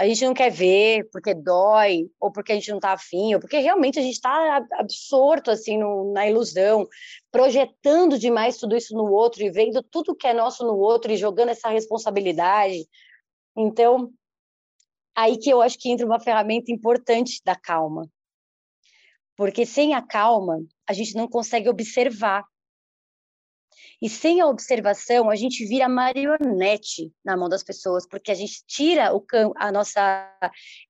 [0.00, 3.40] A gente não quer ver porque dói, ou porque a gente não está afim, ou
[3.40, 6.88] porque realmente a gente está absorto assim no, na ilusão,
[7.30, 11.18] projetando demais tudo isso no outro e vendo tudo que é nosso no outro e
[11.18, 12.88] jogando essa responsabilidade.
[13.54, 14.10] Então,
[15.14, 18.08] aí que eu acho que entra uma ferramenta importante da calma.
[19.36, 22.46] Porque sem a calma, a gente não consegue observar
[24.00, 28.64] e sem a observação, a gente vira marionete na mão das pessoas, porque a gente
[28.66, 29.24] tira o
[29.56, 30.32] a nossa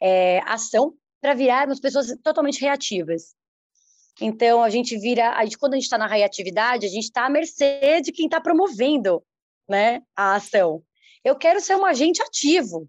[0.01, 3.35] é, ação para virarmos pessoas totalmente reativas.
[4.21, 7.27] Então, a gente vira, a gente, quando a gente está na reatividade, a gente está
[7.27, 9.23] à mercê de quem está promovendo
[9.69, 10.83] né, a ação.
[11.25, 12.89] Eu quero ser um agente ativo,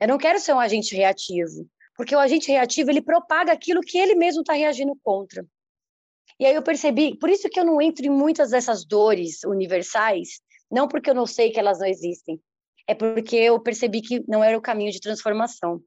[0.00, 3.98] eu não quero ser um agente reativo, porque o agente reativo ele propaga aquilo que
[3.98, 5.46] ele mesmo está reagindo contra.
[6.38, 10.40] E aí eu percebi, por isso que eu não entro em muitas dessas dores universais,
[10.70, 12.40] não porque eu não sei que elas não existem,
[12.86, 15.80] é porque eu percebi que não era o caminho de transformação.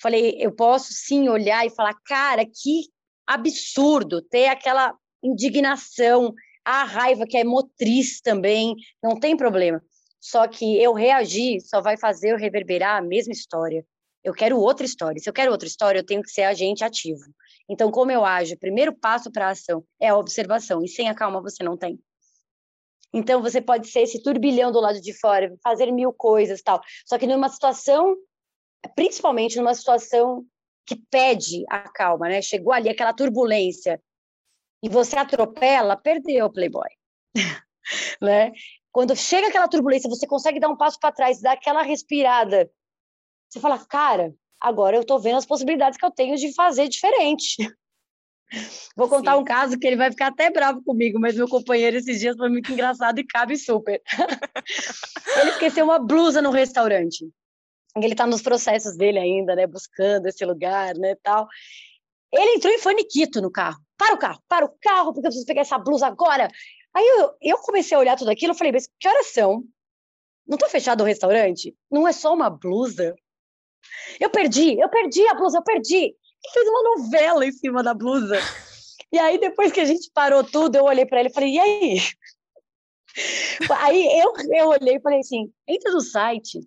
[0.00, 2.88] Falei, eu posso sim olhar e falar, cara, que
[3.26, 9.82] absurdo ter aquela indignação, a raiva que é motriz também, não tem problema.
[10.20, 13.84] Só que eu reagir só vai fazer eu reverberar a mesma história.
[14.22, 15.18] Eu quero outra história.
[15.18, 17.24] Se eu quero outra história, eu tenho que ser agente ativo.
[17.70, 18.56] Então, como eu ajo?
[18.56, 21.76] O primeiro passo para a ação é a observação, e sem a calma você não
[21.76, 22.00] tem.
[23.12, 26.80] Então, você pode ser esse turbilhão do lado de fora, fazer mil coisas tal.
[27.06, 28.16] Só que numa situação,
[28.96, 30.44] principalmente numa situação
[30.84, 32.42] que pede a calma, né?
[32.42, 34.02] Chegou ali aquela turbulência
[34.82, 36.88] e você atropela, perdeu o Playboy.
[38.20, 38.50] né?
[38.90, 42.68] Quando chega aquela turbulência, você consegue dar um passo para trás, dar aquela respirada.
[43.48, 47.56] Você fala, cara, agora eu estou vendo as possibilidades que eu tenho de fazer diferente.
[48.96, 49.40] Vou contar Sim.
[49.40, 52.48] um caso que ele vai ficar até bravo comigo, mas meu companheiro esses dias foi
[52.48, 54.02] muito engraçado e cabe super.
[55.40, 57.30] ele esqueceu uma blusa no restaurante.
[57.96, 61.48] Ele está nos processos dele ainda, né, buscando esse lugar, né, tal.
[62.32, 63.80] Ele entrou em faniquito no carro.
[63.96, 66.48] Para o carro, para o carro, porque eu preciso pegar essa blusa agora.
[66.94, 69.64] Aí eu, eu comecei a olhar tudo aquilo, eu falei, mas que horas são?
[70.46, 71.76] Não está fechado o restaurante?
[71.90, 73.14] Não é só uma blusa?
[74.18, 75.96] Eu perdi, eu perdi a blusa, eu perdi.
[75.96, 78.36] Ele fez uma novela em cima da blusa.
[79.12, 81.58] E aí, depois que a gente parou tudo, eu olhei para ele e falei, e
[81.58, 81.98] aí?
[83.80, 86.60] Aí eu, eu olhei e falei assim: entra no site,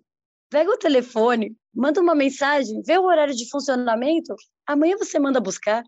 [0.50, 4.34] pega o telefone, manda uma mensagem, vê o horário de funcionamento,
[4.66, 5.82] amanhã você manda buscar.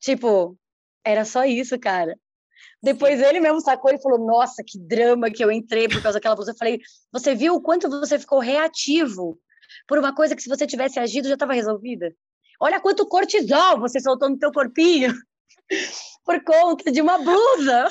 [0.00, 0.56] Tipo,
[1.04, 2.18] era só isso, cara.
[2.82, 6.34] Depois ele mesmo sacou e falou: Nossa, que drama que eu entrei por causa daquela
[6.34, 6.52] blusa.
[6.52, 6.80] Eu falei:
[7.12, 9.38] Você viu o quanto você ficou reativo
[9.86, 12.14] por uma coisa que se você tivesse agido já estava resolvida.
[12.60, 15.12] Olha quanto cortisol você soltou no teu corpinho
[16.24, 17.88] por conta de uma blusa.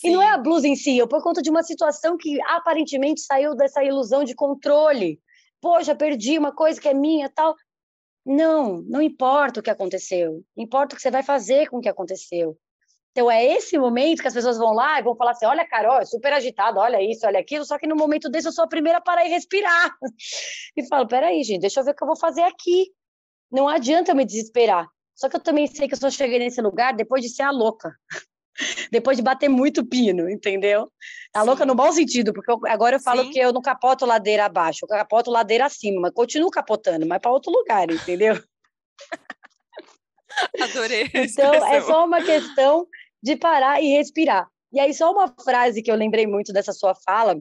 [0.00, 0.08] Sim.
[0.08, 3.22] E não é a blusa em si, é por conta de uma situação que aparentemente
[3.22, 5.18] saiu dessa ilusão de controle.
[5.60, 7.54] Poxa, perdi uma coisa que é minha, tal.
[8.24, 10.44] Não, não importa o que aconteceu.
[10.56, 12.58] Importa o que você vai fazer com o que aconteceu.
[13.12, 15.98] Então é esse momento que as pessoas vão lá e vão falar assim: olha, Carol,
[15.98, 18.68] é super agitada, olha isso, olha aquilo, só que no momento desse eu sou a
[18.68, 19.96] primeira a parar e respirar.
[20.76, 22.86] E falo: peraí, gente, deixa eu ver o que eu vou fazer aqui.
[23.50, 24.86] Não adianta eu me desesperar.
[25.14, 27.50] Só que eu também sei que eu só cheguei nesse lugar depois de ser a
[27.50, 27.92] louca.
[28.90, 30.90] depois de bater muito pino, entendeu?
[31.34, 33.30] A louca no bom sentido, porque eu, agora eu falo Sim.
[33.30, 37.30] que eu não capoto ladeira abaixo, eu capoto ladeira acima, mas continuo capotando, mas para
[37.30, 38.40] outro lugar, entendeu?
[40.60, 41.10] Adorei.
[41.14, 42.86] Então, é só uma questão
[43.22, 44.48] de parar e respirar.
[44.72, 47.40] E aí, só uma frase que eu lembrei muito dessa sua fala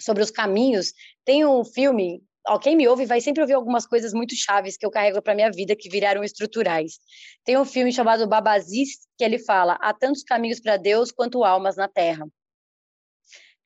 [0.00, 0.92] sobre os caminhos.
[1.24, 4.84] Tem um filme, ó, quem me ouve vai sempre ouvir algumas coisas muito chaves que
[4.84, 6.98] eu carrego para minha vida que viraram estruturais.
[7.44, 11.76] Tem um filme chamado Babazis que ele fala: há tantos caminhos para Deus quanto almas
[11.76, 12.26] na Terra.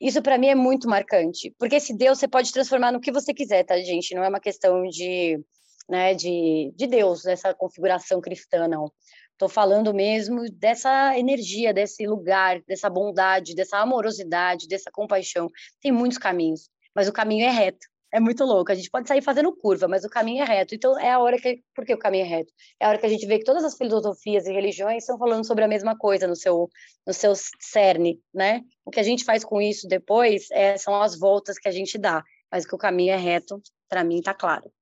[0.00, 3.34] Isso para mim é muito marcante, porque esse Deus você pode transformar no que você
[3.34, 4.14] quiser, tá, gente?
[4.14, 5.40] Não é uma questão de,
[5.88, 8.92] né, de, de Deus, essa configuração cristã, não.
[9.33, 15.48] Estou falando mesmo dessa energia, desse lugar, dessa bondade, dessa amorosidade, dessa compaixão.
[15.81, 17.87] Tem muitos caminhos, mas o caminho é reto.
[18.11, 18.72] É muito louco.
[18.72, 20.74] A gente pode sair fazendo curva, mas o caminho é reto.
[20.74, 21.62] Então é a hora que.
[21.74, 22.53] Por que o caminho é reto?
[22.81, 25.46] É a hora que a gente vê que todas as filosofias e religiões estão falando
[25.46, 26.68] sobre a mesma coisa no seu,
[27.07, 28.62] no seu cerne, né?
[28.85, 31.98] O que a gente faz com isso depois é, são as voltas que a gente
[31.98, 32.24] dá.
[32.51, 34.72] Mas que o caminho é reto, para mim, está claro.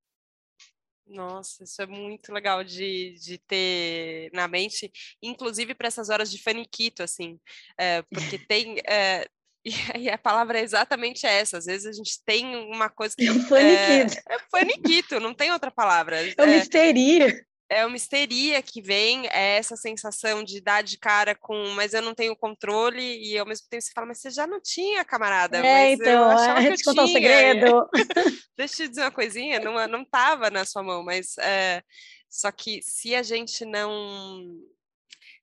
[1.06, 4.90] Nossa, isso é muito legal de, de ter na mente,
[5.22, 7.38] inclusive para essas horas de faniquito, assim,
[7.78, 8.76] é, porque tem.
[8.88, 9.28] É,
[9.98, 11.58] e a palavra é exatamente essa.
[11.58, 13.28] Às vezes a gente tem uma coisa que.
[13.28, 14.22] É faniquito.
[14.28, 16.20] É, é faniquito, não tem outra palavra.
[16.20, 17.46] É uma histeria.
[17.68, 22.02] É uma histeria que vem, é essa sensação de dar de cara com, mas eu
[22.02, 25.58] não tenho controle, e ao mesmo tempo você fala, mas você já não tinha, camarada.
[25.58, 27.88] É, então, eu é, que eu contar um segredo.
[28.56, 31.82] Deixa eu dizer uma coisinha, não, não tava na sua mão, mas é,
[32.30, 34.54] só que se a gente não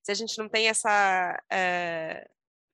[0.02, 2.28] se a gente não tem essa é,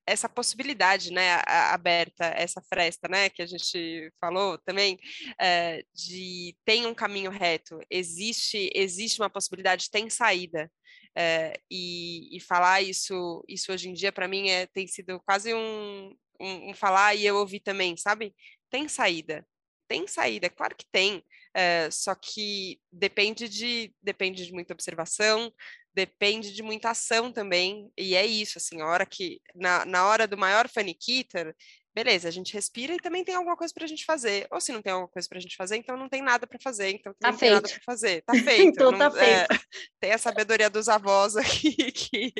[0.10, 5.00] essa possibilidade, né, aberta, essa fresta, né, que a gente falou também,
[5.40, 10.72] é, de tem um caminho reto, existe existe uma possibilidade, tem saída,
[11.16, 15.54] é, e, e, falar isso isso hoje em dia para mim é tem sido quase
[15.54, 18.34] um, um, um falar e eu ouvi também, sabe?
[18.70, 19.46] Tem saída,
[19.90, 21.22] tem saída, claro que tem,
[21.54, 25.52] é, só que depende de depende de muita observação,
[25.94, 30.28] depende de muita ação também, e é isso, assim, a hora que, na, na hora
[30.28, 31.56] do maior faniquita,
[31.94, 34.48] beleza, a gente respira e também tem alguma coisa para a gente fazer.
[34.52, 36.60] Ou se não tem alguma coisa para a gente fazer, então não tem nada para
[36.60, 37.52] fazer, então tá não feito.
[37.52, 38.22] tem nada para fazer.
[38.22, 38.62] Tá feito.
[38.62, 39.54] então não, tá feito.
[39.54, 39.60] É,
[40.00, 42.34] tem a sabedoria dos avós aqui que,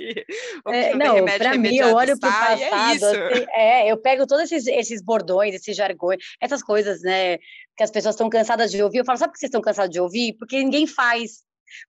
[0.68, 4.52] é, não, para mim eu olho para o passado, é, assim, é, eu pego todos
[4.52, 7.38] esses, esses bordões, esses jargões, essas coisas, né,
[7.76, 9.00] que as pessoas estão cansadas de ouvir.
[9.00, 10.34] Eu falo, sabe por que vocês estão cansados de ouvir?
[10.38, 11.44] Porque ninguém faz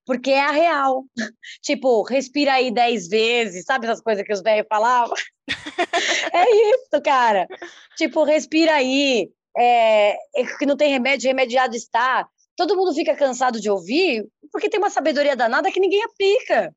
[0.05, 1.05] porque é a real.
[1.61, 5.15] tipo, respira aí dez vezes, sabe essas coisas que os velhos falavam?
[6.33, 7.47] é isso, cara.
[7.97, 12.27] Tipo, respira aí, é, é, que não tem remédio, remediado está.
[12.55, 16.75] Todo mundo fica cansado de ouvir porque tem uma sabedoria danada que ninguém aplica.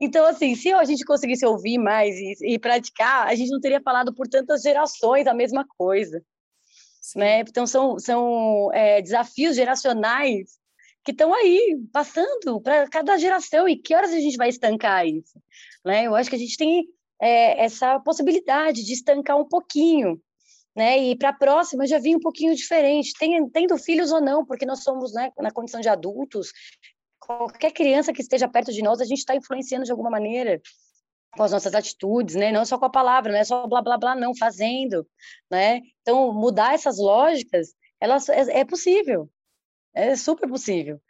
[0.00, 3.80] Então, assim, se a gente conseguisse ouvir mais e, e praticar, a gente não teria
[3.80, 6.22] falado por tantas gerações a mesma coisa.
[7.14, 7.40] Né?
[7.40, 10.58] Então, são, são é, desafios geracionais
[11.06, 15.40] que estão aí, passando para cada geração, e que horas a gente vai estancar isso?
[15.84, 16.04] Né?
[16.08, 16.84] Eu acho que a gente tem
[17.22, 20.20] é, essa possibilidade de estancar um pouquinho,
[20.74, 20.98] né?
[20.98, 23.12] E para a próxima já vim um pouquinho diferente,
[23.52, 26.50] tendo filhos ou não, porque nós somos né, na condição de adultos,
[27.20, 30.60] qualquer criança que esteja perto de nós, a gente está influenciando de alguma maneira
[31.36, 32.50] com as nossas atitudes, né?
[32.50, 35.06] Não só com a palavra, não é só blá blá blá, não, fazendo,
[35.48, 35.80] né?
[36.02, 37.68] Então, mudar essas lógicas,
[38.00, 39.30] elas é, é possível,
[39.96, 41.00] é super possível.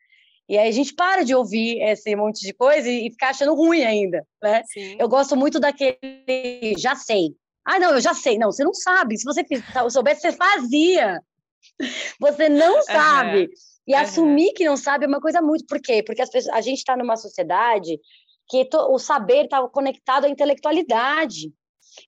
[0.49, 3.83] E aí a gente para de ouvir esse monte de coisa e, ficar achando ruim
[3.83, 4.63] ainda, né?
[4.67, 4.97] Sim.
[4.99, 7.35] Eu gosto muito daquele já sei.
[7.65, 8.39] Ah, não, eu já sei.
[8.39, 9.19] Não, você não sabe.
[9.19, 9.45] Se você
[9.91, 11.21] soubesse, você fazia.
[12.21, 13.41] Você não sabe.
[13.41, 13.49] Uhum.
[13.89, 14.01] E uhum.
[14.01, 15.67] assumir que não sabe é uma coisa muito.
[15.67, 16.01] Por quê?
[16.01, 17.99] Porque as pessoas, a gente está numa sociedade
[18.49, 21.53] que to, o saber está conectado à intelectualidade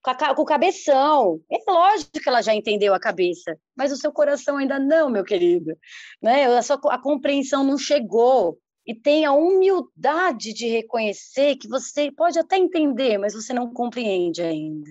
[0.03, 1.41] com, a, com o cabeção.
[1.51, 5.25] É lógico que ela já entendeu a cabeça, mas o seu coração ainda não, meu
[5.25, 5.77] querido.
[6.23, 6.45] Né?
[6.47, 8.59] A, sua, a compreensão não chegou.
[8.87, 14.41] E tenha a humildade de reconhecer que você pode até entender, mas você não compreende
[14.41, 14.91] ainda.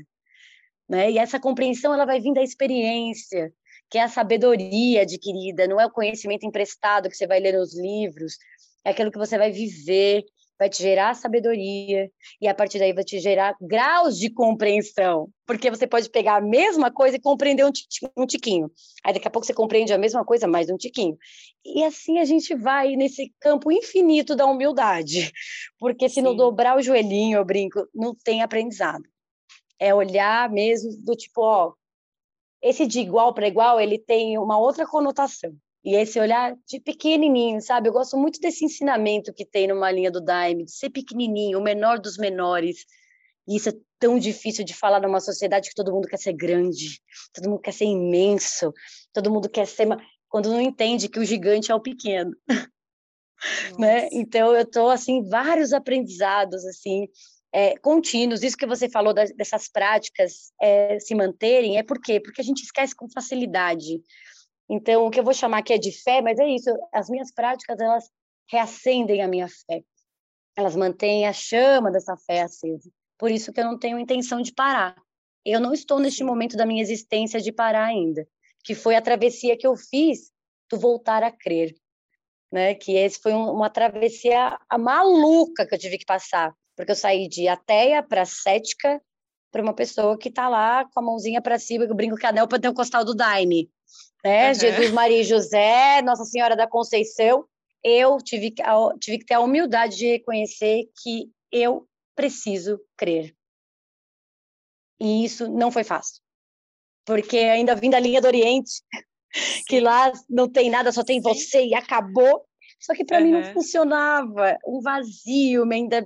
[0.87, 1.11] Né?
[1.11, 3.51] E essa compreensão ela vai vir da experiência,
[3.89, 7.75] que é a sabedoria adquirida, não é o conhecimento emprestado que você vai ler nos
[7.75, 8.37] livros,
[8.85, 10.23] é aquilo que você vai viver,
[10.57, 12.09] vai te gerar sabedoria
[12.41, 16.41] e a partir daí vai te gerar graus de compreensão, porque você pode pegar a
[16.41, 17.71] mesma coisa e compreender um,
[18.17, 18.71] um tiquinho.
[19.03, 21.17] Aí daqui a pouco você compreende a mesma coisa mais um tiquinho.
[21.63, 25.31] E assim a gente vai nesse campo infinito da humildade,
[25.79, 26.21] porque se Sim.
[26.21, 29.03] não dobrar o joelhinho, eu brinco, não tem aprendizado.
[29.79, 31.73] É olhar mesmo do tipo, ó,
[32.61, 35.55] esse de igual para igual, ele tem uma outra conotação.
[35.87, 37.87] E esse olhar de pequenininho, sabe?
[37.87, 41.63] Eu gosto muito desse ensinamento que tem numa linha do Daime, de ser pequenininho, o
[41.63, 42.85] menor dos menores.
[43.47, 47.01] E isso é tão difícil de falar numa sociedade que todo mundo quer ser grande,
[47.33, 48.73] todo mundo quer ser imenso,
[49.13, 49.87] todo mundo quer ser.
[50.27, 52.31] Quando não entende que o gigante é o pequeno.
[53.79, 54.09] né?
[54.11, 57.07] Então, eu estou, assim, vários aprendizados, assim,
[57.53, 58.43] é, contínuos.
[58.43, 62.19] Isso que você falou das, dessas práticas é, se manterem, é por quê?
[62.19, 64.01] Porque a gente esquece com facilidade.
[64.69, 67.31] Então, o que eu vou chamar aqui é de fé, mas é isso, as minhas
[67.33, 68.09] práticas, elas
[68.49, 69.83] reacendem a minha fé.
[70.55, 72.89] Elas mantêm a chama dessa fé acesa.
[73.17, 74.95] Por isso que eu não tenho intenção de parar.
[75.45, 78.27] Eu não estou neste momento da minha existência de parar ainda,
[78.63, 80.31] que foi a travessia que eu fiz
[80.69, 81.73] do voltar a crer,
[82.51, 82.75] né?
[82.75, 87.29] Que esse foi um, uma travessia maluca que eu tive que passar, porque eu saí
[87.29, 89.01] de ateia para cética
[89.51, 92.25] para uma pessoa que está lá com a mãozinha para cima, que eu brinco que
[92.25, 93.71] a Nel ter o costal do Daime,
[94.23, 94.49] né?
[94.49, 94.53] Uhum.
[94.55, 97.45] Jesus, Maria e José, Nossa Senhora da Conceição.
[97.83, 98.53] Eu tive,
[98.99, 103.35] tive que ter a humildade de reconhecer que eu preciso crer.
[104.99, 106.21] E isso não foi fácil.
[107.05, 108.81] Porque ainda vim da linha do Oriente,
[109.67, 112.45] que lá não tem nada, só tem você e acabou.
[112.79, 113.23] Só que para uhum.
[113.23, 114.57] mim não funcionava.
[114.67, 116.05] Um vazio, ainda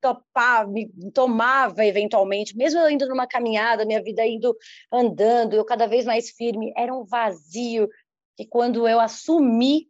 [0.00, 4.56] topava, me tomava eventualmente, mesmo eu indo numa caminhada, minha vida indo
[4.92, 7.88] andando, eu cada vez mais firme, era um vazio
[8.36, 9.88] que quando eu assumi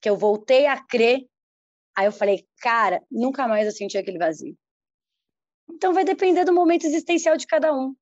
[0.00, 1.26] que eu voltei a crer,
[1.96, 4.56] Aí eu falei, cara, nunca mais eu senti aquele vazio.
[5.70, 7.94] Então vai depender do momento existencial de cada um.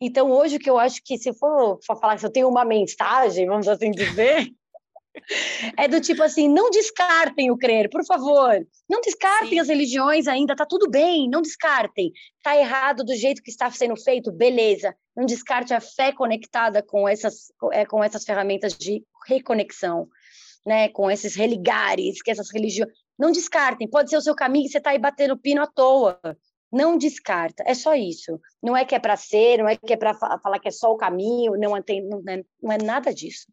[0.00, 3.46] Então hoje o que eu acho que se for, falar que eu tenho uma mensagem,
[3.46, 4.52] vamos assim dizer,
[5.76, 8.66] é do tipo assim, não descartem o crer, por favor.
[8.88, 9.60] Não descartem Sim.
[9.60, 12.12] as religiões ainda, tá tudo bem, não descartem.
[12.42, 14.94] Tá errado do jeito que está sendo feito, beleza.
[15.16, 20.08] Não descarte a fé conectada com essas, é, com essas ferramentas de reconexão,
[20.64, 20.88] né?
[20.88, 22.92] Com esses religares, que essas religiões.
[23.18, 26.20] Não descartem, pode ser o seu caminho e você tá aí batendo pino à toa.
[26.70, 28.38] Não descarta, é só isso.
[28.62, 30.92] Não é que é para ser, não é que é para falar que é só
[30.92, 33.46] o caminho, não, tem, não, é, não é nada disso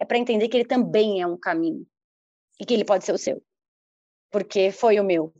[0.00, 1.86] é para entender que ele também é um caminho
[2.60, 3.42] e que ele pode ser o seu,
[4.30, 5.32] porque foi o meu.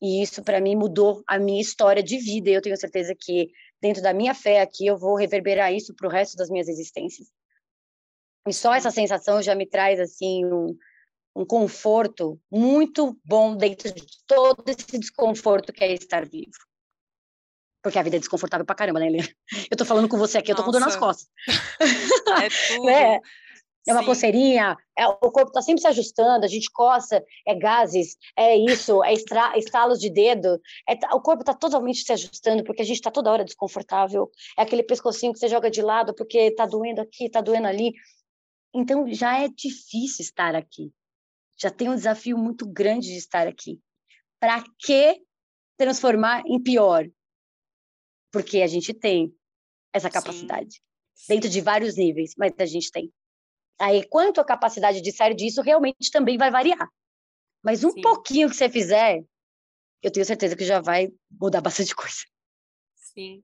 [0.00, 2.50] E isso para mim mudou a minha história de vida.
[2.50, 6.08] E eu tenho certeza que dentro da minha fé aqui eu vou reverberar isso para
[6.08, 7.28] o resto das minhas existências.
[8.48, 10.76] E só essa sensação já me traz assim um,
[11.36, 16.50] um conforto muito bom dentro de todo esse desconforto que é estar vivo.
[17.80, 19.28] Porque a vida é desconfortável pra caramba, né, Helena?
[19.70, 20.72] Eu tô falando com você aqui, eu tô Nossa.
[20.72, 21.28] com dor nas costas.
[22.42, 22.86] É tudo.
[22.86, 23.20] né?
[23.86, 24.06] É uma Sim.
[24.06, 29.02] coceirinha, é, o corpo está sempre se ajustando, a gente coça, é gases, é isso,
[29.02, 32.96] é estra, estalos de dedo, é, o corpo está totalmente se ajustando, porque a gente
[32.96, 37.00] está toda hora desconfortável, é aquele pescocinho que você joga de lado porque está doendo
[37.00, 37.92] aqui, está doendo ali.
[38.74, 40.92] Então, já é difícil estar aqui,
[41.58, 43.80] já tem um desafio muito grande de estar aqui.
[44.40, 45.20] Para que
[45.76, 47.08] transformar em pior?
[48.32, 49.34] Porque a gente tem
[49.92, 50.80] essa capacidade,
[51.14, 51.34] Sim.
[51.34, 53.12] dentro de vários níveis, mas a gente tem.
[53.82, 56.88] Aí, quanto a capacidade de sair disso, realmente também vai variar.
[57.60, 58.00] Mas um Sim.
[58.00, 59.24] pouquinho que você fizer,
[60.00, 62.18] eu tenho certeza que já vai mudar bastante coisa.
[62.94, 63.42] Sim.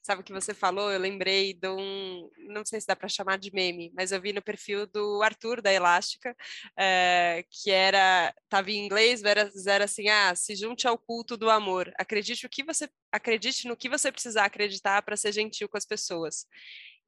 [0.00, 0.90] Sabe o que você falou?
[0.90, 4.32] Eu lembrei de um, não sei se dá para chamar de meme, mas eu vi
[4.32, 6.34] no perfil do Arthur da Elástica,
[6.74, 11.50] é, que era, estava em inglês, era, era assim, ah, se junte ao culto do
[11.50, 11.92] amor.
[11.98, 15.84] Acredite o que você, acredite no que você precisar acreditar para ser gentil com as
[15.84, 16.46] pessoas.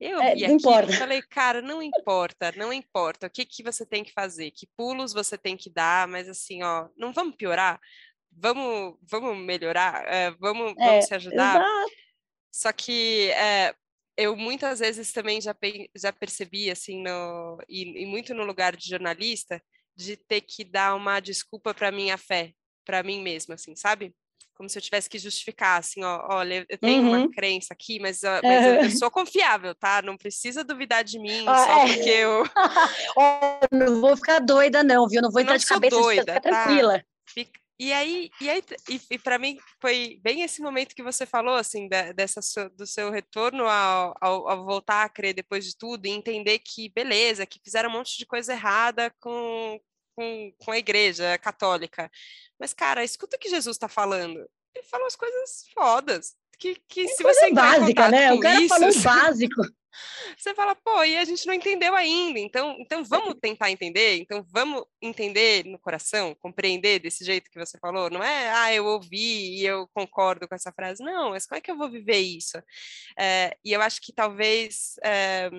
[0.00, 0.92] Eu é, vi importa.
[0.92, 3.26] falei, cara, não importa, não importa.
[3.26, 4.52] O que, que você tem que fazer?
[4.52, 6.06] Que pulos você tem que dar?
[6.06, 7.80] Mas assim, ó, não vamos piorar?
[8.30, 10.04] Vamos, vamos melhorar?
[10.06, 11.56] É, vamos, é, vamos se ajudar?
[11.56, 11.92] Exato.
[12.52, 13.74] Só que é,
[14.16, 15.54] eu muitas vezes também já,
[15.96, 19.60] já percebi, assim, no, e, e muito no lugar de jornalista,
[19.96, 22.52] de ter que dar uma desculpa para minha fé,
[22.84, 24.14] para mim mesma, assim, sabe?
[24.58, 27.16] Como se eu tivesse que justificar, assim, ó, olha, eu tenho uhum.
[27.16, 28.74] uma crença aqui, mas, mas uhum.
[28.74, 30.02] eu, eu, sou confiável, tá?
[30.02, 31.94] Não precisa duvidar de mim ah, só é.
[31.94, 32.42] porque eu...
[33.16, 35.22] oh, não vou ficar doida não, viu?
[35.22, 36.64] Não vou entrar não de cabeça, doida, fica tá?
[36.64, 37.04] tranquila.
[37.24, 37.60] Fica...
[37.80, 41.54] E aí, e, aí, e, e para mim foi bem esse momento que você falou,
[41.54, 42.40] assim, da, dessa
[42.70, 46.88] do seu retorno ao, ao, ao, voltar a crer depois de tudo e entender que,
[46.88, 49.78] beleza, que fizeram um monte de coisa errada com,
[50.18, 52.10] com, com a igreja católica.
[52.58, 54.44] Mas, cara, escuta o que Jesus está falando.
[54.74, 56.34] Ele falou as coisas fodas.
[56.58, 58.32] Que, que se você básica, né?
[58.32, 59.62] O cara isso, falou básico.
[60.36, 64.44] Você fala, pô, e a gente não entendeu ainda, então, então vamos tentar entender, então
[64.48, 69.56] vamos entender no coração, compreender desse jeito que você falou, não é, ah, eu ouvi
[69.56, 72.62] e eu concordo com essa frase, não, mas como é que eu vou viver isso?
[73.18, 75.50] É, e eu acho que talvez é,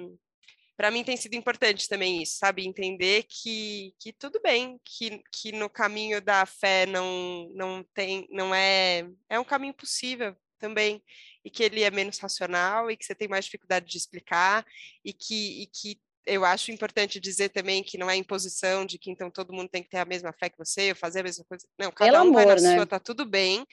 [0.80, 2.66] para mim tem sido importante também isso, sabe?
[2.66, 8.56] Entender que, que tudo bem, que, que no caminho da fé não, não tem, não
[8.56, 11.04] é, é um caminho possível também,
[11.44, 14.66] e que ele é menos racional e que você tem mais dificuldade de explicar
[15.04, 19.12] e que, e que eu acho importante dizer também que não é imposição de que
[19.12, 21.44] então todo mundo tem que ter a mesma fé que você, ou fazer a mesma
[21.44, 21.68] coisa.
[21.78, 22.76] Não, cada Pelo um amor, vai na né?
[22.78, 23.66] sua, tá tudo bem.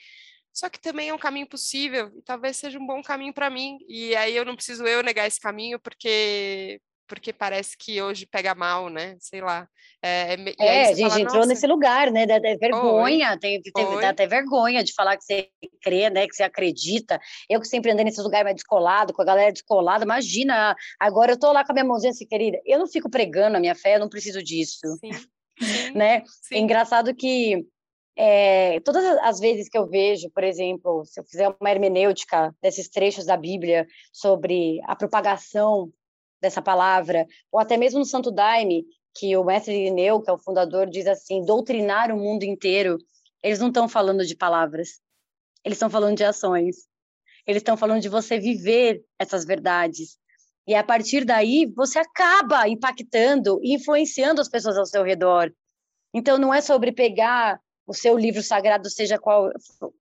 [0.51, 3.77] Só que também é um caminho possível e talvez seja um bom caminho para mim.
[3.87, 8.53] E aí eu não preciso eu negar esse caminho porque porque parece que hoje pega
[8.53, 9.15] mal, né?
[9.19, 9.67] Sei lá.
[10.01, 12.25] É, é a gente fala, entrou nesse lugar, né?
[12.25, 15.49] Da, da vergonha, tem, tem, dá até vergonha de falar que você
[15.81, 16.27] crê, né?
[16.27, 17.19] Que você acredita.
[17.49, 21.39] Eu que sempre andei nesses lugares mais descolado, com a galera descolada, imagina, agora eu
[21.39, 23.95] tô lá com a minha mãozinha assim, querida, eu não fico pregando a minha fé,
[23.95, 24.79] eu não preciso disso.
[24.99, 25.11] Sim.
[25.59, 25.91] Sim.
[25.95, 26.23] né?
[26.43, 26.55] Sim.
[26.55, 27.65] É engraçado que
[28.15, 32.89] é, todas as vezes que eu vejo, por exemplo, se eu fizer uma hermenêutica desses
[32.89, 35.91] trechos da Bíblia sobre a propagação
[36.41, 38.85] dessa palavra, ou até mesmo no Santo Daime,
[39.15, 42.97] que o mestre Irineu, que é o fundador, diz assim, doutrinar o mundo inteiro,
[43.43, 44.99] eles não estão falando de palavras,
[45.63, 46.87] eles estão falando de ações,
[47.45, 50.17] eles estão falando de você viver essas verdades,
[50.67, 55.49] e a partir daí você acaba impactando e influenciando as pessoas ao seu redor.
[56.13, 59.49] Então não é sobre pegar o seu livro sagrado, seja qual,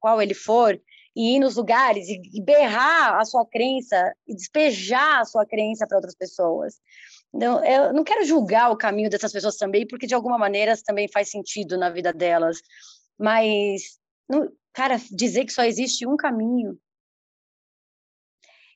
[0.01, 0.78] qual ele for,
[1.16, 5.96] e ir nos lugares e, berrar a sua crença e despejar a sua crença para
[5.96, 6.78] outras pessoas.
[7.32, 11.08] Não, eu não quero julgar o caminho dessas pessoas também, porque de alguma maneira também
[11.08, 12.58] faz sentido na vida delas.
[13.18, 13.98] Mas,
[14.28, 16.78] não, cara, dizer que só existe um caminho.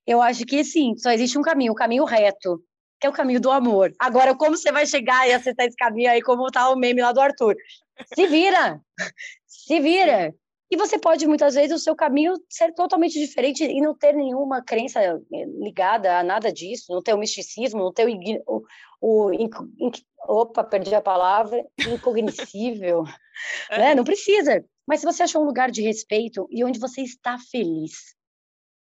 [0.06, 2.64] Eu acho que sim, só existe um caminho, o caminho reto,
[2.98, 3.92] que é o caminho do amor.
[3.98, 7.12] Agora, como você vai chegar e acertar esse caminho aí, como tá o meme lá
[7.12, 7.54] do Arthur?
[8.14, 8.80] Se vira!
[9.46, 10.34] Se vira!
[10.70, 14.62] E você pode, muitas vezes, o seu caminho ser totalmente diferente e não ter nenhuma
[14.62, 18.06] crença eh, ligada a nada disso, não ter o misticismo, não ter
[18.46, 18.62] o.
[19.00, 19.50] o, o
[20.28, 23.02] opa, perdi a palavra, incognoscível.
[23.70, 23.94] né?
[23.94, 24.64] Não precisa.
[24.86, 28.14] Mas se você achou um lugar de respeito e onde você está feliz,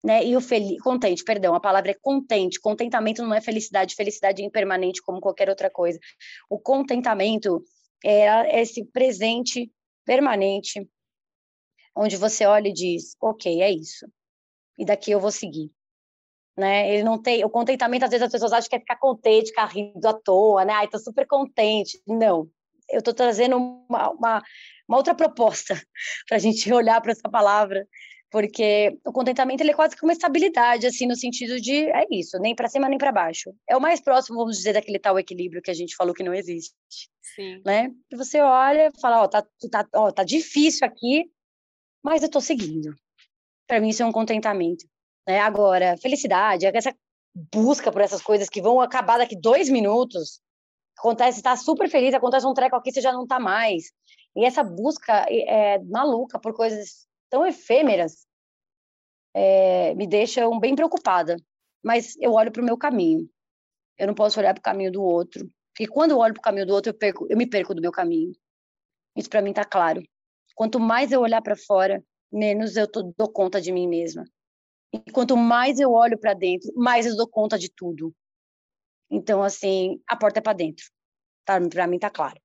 [0.04, 0.24] né?
[0.24, 2.60] E o feliz, contente, perdão, a palavra é contente.
[2.60, 5.98] Contentamento não é felicidade, felicidade é impermanente como qualquer outra coisa.
[6.48, 7.62] O contentamento
[8.04, 9.70] é esse presente
[10.04, 10.88] permanente
[11.96, 14.06] onde você olha e diz, ok, é isso.
[14.78, 15.70] E daqui eu vou seguir.
[16.56, 16.94] Né?
[16.94, 19.66] Ele não tem, o contentamento, às vezes as pessoas acham que é ficar contente, ficar
[19.66, 20.72] rindo à toa, né?
[20.72, 22.00] Ai, tô super contente.
[22.06, 22.48] Não,
[22.88, 24.42] eu tô trazendo uma, uma,
[24.88, 25.74] uma outra proposta
[26.28, 27.86] para a gente olhar para essa palavra,
[28.30, 32.38] porque o contentamento ele é quase que uma estabilidade, assim, no sentido de é isso,
[32.38, 33.54] nem para cima nem para baixo.
[33.68, 36.34] É o mais próximo, vamos dizer, daquele tal equilíbrio que a gente falou que não
[36.34, 36.74] existe.
[37.34, 37.60] Sim.
[37.64, 37.90] Né?
[38.10, 41.30] E você olha, fala, ó, tá, tá, ó, tá difícil aqui,
[42.06, 42.94] mas eu estou seguindo.
[43.66, 44.86] Para mim, isso é um contentamento.
[45.26, 45.40] Né?
[45.40, 46.94] Agora, felicidade, essa
[47.52, 50.40] busca por essas coisas que vão acabar daqui dois minutos.
[50.96, 53.90] Acontece, está super feliz, acontece um treco aqui, você já não está mais.
[54.36, 58.24] E essa busca é, maluca por coisas tão efêmeras
[59.34, 61.36] é, me deixa bem preocupada.
[61.84, 63.28] Mas eu olho para o meu caminho.
[63.98, 65.50] Eu não posso olhar para o caminho do outro.
[65.74, 67.82] Porque quando eu olho para o caminho do outro, eu, perco, eu me perco do
[67.82, 68.32] meu caminho.
[69.16, 70.00] Isso para mim está claro.
[70.56, 72.02] Quanto mais eu olhar para fora,
[72.32, 74.24] menos eu tô, dou conta de mim mesma.
[74.90, 78.14] E quanto mais eu olho para dentro, mais eu dou conta de tudo.
[79.10, 80.86] Então, assim, a porta é para dentro.
[81.44, 82.40] Tá, para mim tá claro.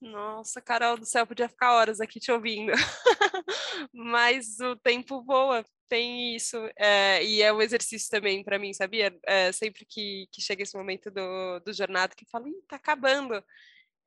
[0.00, 2.72] Nossa, Carol do céu, podia ficar horas aqui te ouvindo.
[3.94, 6.56] Mas o tempo voa, tem isso.
[6.76, 9.16] É, e é um exercício também para mim, sabia?
[9.24, 13.42] É, sempre que, que chega esse momento do, do jornada, que eu falo, tá acabando.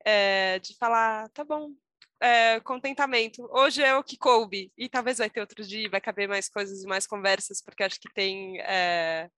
[0.05, 1.73] É, de falar, tá bom,
[2.21, 3.47] é, contentamento.
[3.51, 6.83] Hoje é o que coube, e talvez vai ter outro dia, vai caber mais coisas
[6.83, 8.59] e mais conversas, porque acho que tem.
[8.61, 9.29] É,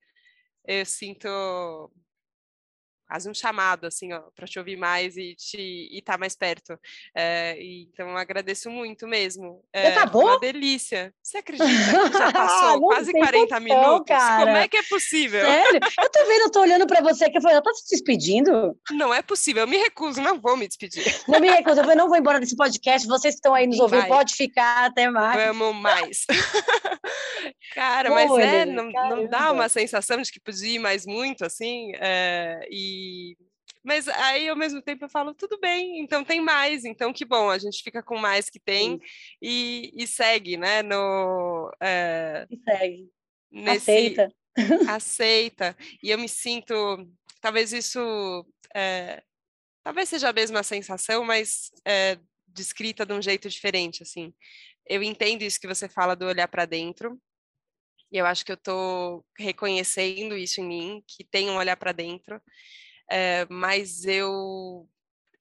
[0.65, 1.27] eu sinto
[3.09, 6.79] quase um chamado, assim, para te ouvir mais e te estar tá mais perto.
[7.15, 9.63] É, então, agradeço muito mesmo.
[9.73, 10.25] É acabou?
[10.25, 11.11] Uma delícia.
[11.21, 14.05] Você acredita que já passou quase 40 minutos?
[14.07, 14.45] Cara.
[14.45, 15.41] Como é que é possível?
[15.41, 15.79] Sério?
[16.01, 18.77] Eu tô vendo, eu tô olhando para você que eu falei, ela tá se despedindo?
[18.91, 21.03] Não é possível, eu me recuso, não vou me despedir.
[21.27, 24.05] Não me recuso, eu não vou embora desse podcast, vocês que estão aí nos ouvindo,
[24.07, 25.43] pode ficar até mais.
[25.47, 26.25] Vamos mais.
[27.73, 31.91] Cara, mas é, não, não, dá uma sensação de que podia ir mais muito, assim,
[31.95, 32.98] é, e...
[33.83, 37.49] Mas aí, ao mesmo tempo, eu falo, tudo bem, então tem mais, então que bom,
[37.49, 38.99] a gente fica com mais que tem
[39.41, 41.71] e, e, segue, né, no...
[41.81, 43.09] É, e segue.
[43.51, 44.35] Nesse, aceita.
[44.89, 45.77] Aceita.
[46.03, 46.75] E eu me sinto,
[47.41, 48.45] talvez isso...
[48.75, 49.23] É,
[49.83, 54.33] talvez seja a mesma sensação, mas é, descrita de um jeito diferente, assim.
[54.85, 57.19] Eu entendo isso que você fala do olhar para dentro,
[58.11, 61.91] e eu acho que eu estou reconhecendo isso em mim, que tem um olhar para
[61.91, 62.41] dentro,
[63.09, 64.87] é, mas eu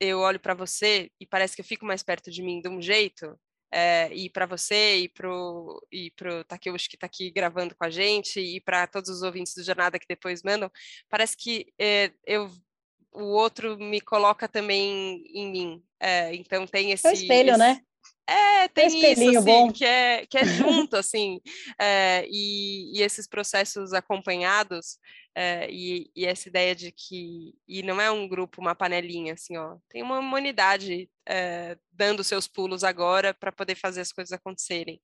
[0.01, 2.81] eu olho para você e parece que eu fico mais perto de mim de um
[2.81, 3.39] jeito,
[3.73, 7.91] é, e para você e pro e pro Takeuchi que está aqui gravando com a
[7.91, 10.71] gente e para todos os ouvintes do Jornada que depois mandam,
[11.09, 12.51] parece que é, eu
[13.13, 15.85] o outro me coloca também em mim.
[16.01, 17.07] É, então tem esse.
[17.07, 17.81] É o espelho, esse, né?
[18.29, 19.73] É, tem isso, assim, bom.
[19.73, 21.41] que é, que é junto, assim,
[21.81, 24.99] é, e, e, esses processos acompanhados,
[25.35, 29.57] é, e, e, essa ideia de que, e não é um grupo, uma panelinha, assim,
[29.57, 35.01] ó, tem uma humanidade é, dando seus pulos agora para poder fazer as coisas acontecerem.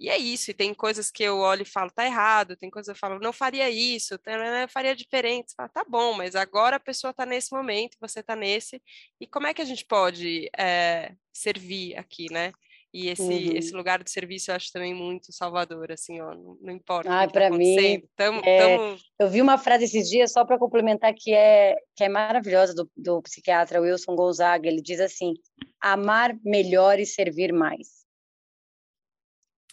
[0.00, 2.86] E é isso, e tem coisas que eu olho e falo, tá errado, tem coisas
[2.86, 5.50] que eu falo, não faria isso, eu faria diferente.
[5.50, 8.80] Você fala, tá bom, mas agora a pessoa está nesse momento, você está nesse,
[9.20, 12.52] e como é que a gente pode é, servir aqui, né?
[12.92, 13.56] E esse, uhum.
[13.56, 17.10] esse lugar de serviço eu acho também muito salvador, assim, ó, não, não importa.
[17.10, 18.02] Ah, para tá mim.
[18.16, 18.98] Tamo, é, tamo...
[19.18, 22.90] Eu vi uma frase esses dias, só para complementar, que é, que é maravilhosa do,
[22.96, 24.66] do psiquiatra Wilson Gonzaga.
[24.66, 25.34] Ele diz assim:
[25.80, 27.97] amar melhor e servir mais.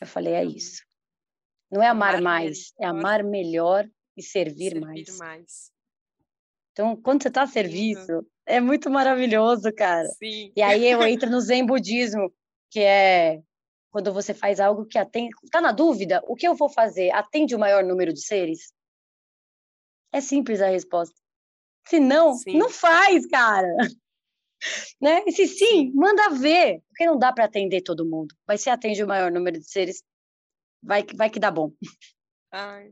[0.02, 0.84] Eu falei, é isso.
[1.72, 2.96] Não é amar, amar mais, melhor.
[2.96, 5.18] é amar melhor e servir, servir mais.
[5.18, 5.72] mais.
[6.72, 10.08] Então, quando você está a serviço, é muito maravilhoso, cara.
[10.10, 10.52] Sim.
[10.56, 12.32] E aí eu entro no Zen Budismo,
[12.70, 13.42] que é
[13.90, 15.34] quando você faz algo que atende.
[15.44, 16.22] Está na dúvida?
[16.28, 17.12] O que eu vou fazer?
[17.12, 18.74] Atende o maior número de seres?
[20.12, 21.16] É simples a resposta.
[21.88, 22.58] Se não, sim.
[22.58, 23.74] não faz, cara.
[25.02, 25.24] Né?
[25.28, 28.34] E se sim, manda ver, porque não dá para atender todo mundo.
[28.48, 30.02] Mas se atende o maior número de seres,
[30.82, 31.72] vai, vai que dá bom.
[32.52, 32.92] Ai,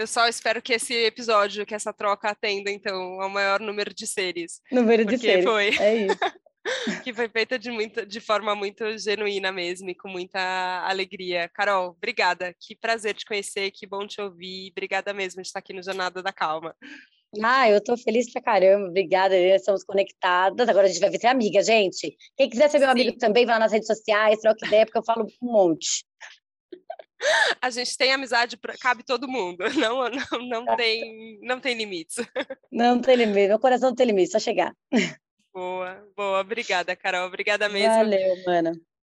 [0.00, 4.06] eu só espero que esse episódio, que essa troca atenda, então, ao maior número de
[4.06, 4.62] seres.
[4.72, 5.44] Número de seres.
[5.44, 5.76] Foi.
[5.78, 6.18] É isso.
[7.04, 10.40] que foi feita de, muito, de forma muito genuína mesmo e com muita
[10.86, 11.50] alegria.
[11.52, 12.54] Carol, obrigada.
[12.58, 14.70] Que prazer te conhecer, que bom te ouvir.
[14.70, 16.74] Obrigada mesmo de estar aqui no Jornada da Calma.
[17.42, 18.88] Ah, eu tô feliz pra caramba.
[18.88, 20.68] Obrigada, estamos conectadas.
[20.68, 22.16] Agora a gente vai ser amiga, gente.
[22.36, 22.92] Quem quiser ser meu Sim.
[22.92, 26.04] amigo também, vai lá nas redes sociais, troca ideia, porque eu falo um monte.
[27.60, 30.76] A gente tem amizade, pra, cabe todo mundo, não, não, não, tá.
[30.76, 32.16] tem, não tem limites.
[32.72, 34.74] Não tem limite, meu coração não tem limite, só chegar.
[35.52, 37.94] Boa, boa, obrigada, Carol, obrigada mesmo.
[37.94, 38.72] Valeu, mana.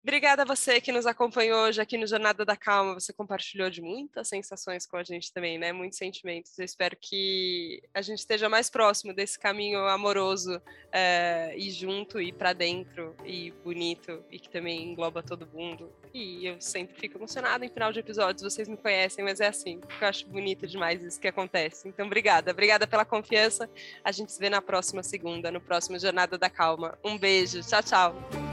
[0.05, 2.95] Obrigada a você que nos acompanhou hoje aqui no Jornada da Calma.
[2.95, 5.73] Você compartilhou de muitas sensações com a gente também, né?
[5.73, 6.59] Muitos sentimentos.
[6.59, 12.33] Eu espero que a gente esteja mais próximo desse caminho amoroso é, e junto e
[12.33, 15.93] para dentro e bonito e que também engloba todo mundo.
[16.13, 18.43] E eu sempre fico emocionada em final de episódios.
[18.43, 19.81] Vocês me conhecem, mas é assim.
[20.01, 21.87] Eu acho bonito demais isso que acontece.
[21.87, 22.51] Então, obrigada.
[22.51, 23.71] Obrigada pela confiança.
[24.03, 26.99] A gente se vê na próxima segunda, no próximo Jornada da Calma.
[27.05, 27.61] Um beijo.
[27.61, 28.52] Tchau, tchau.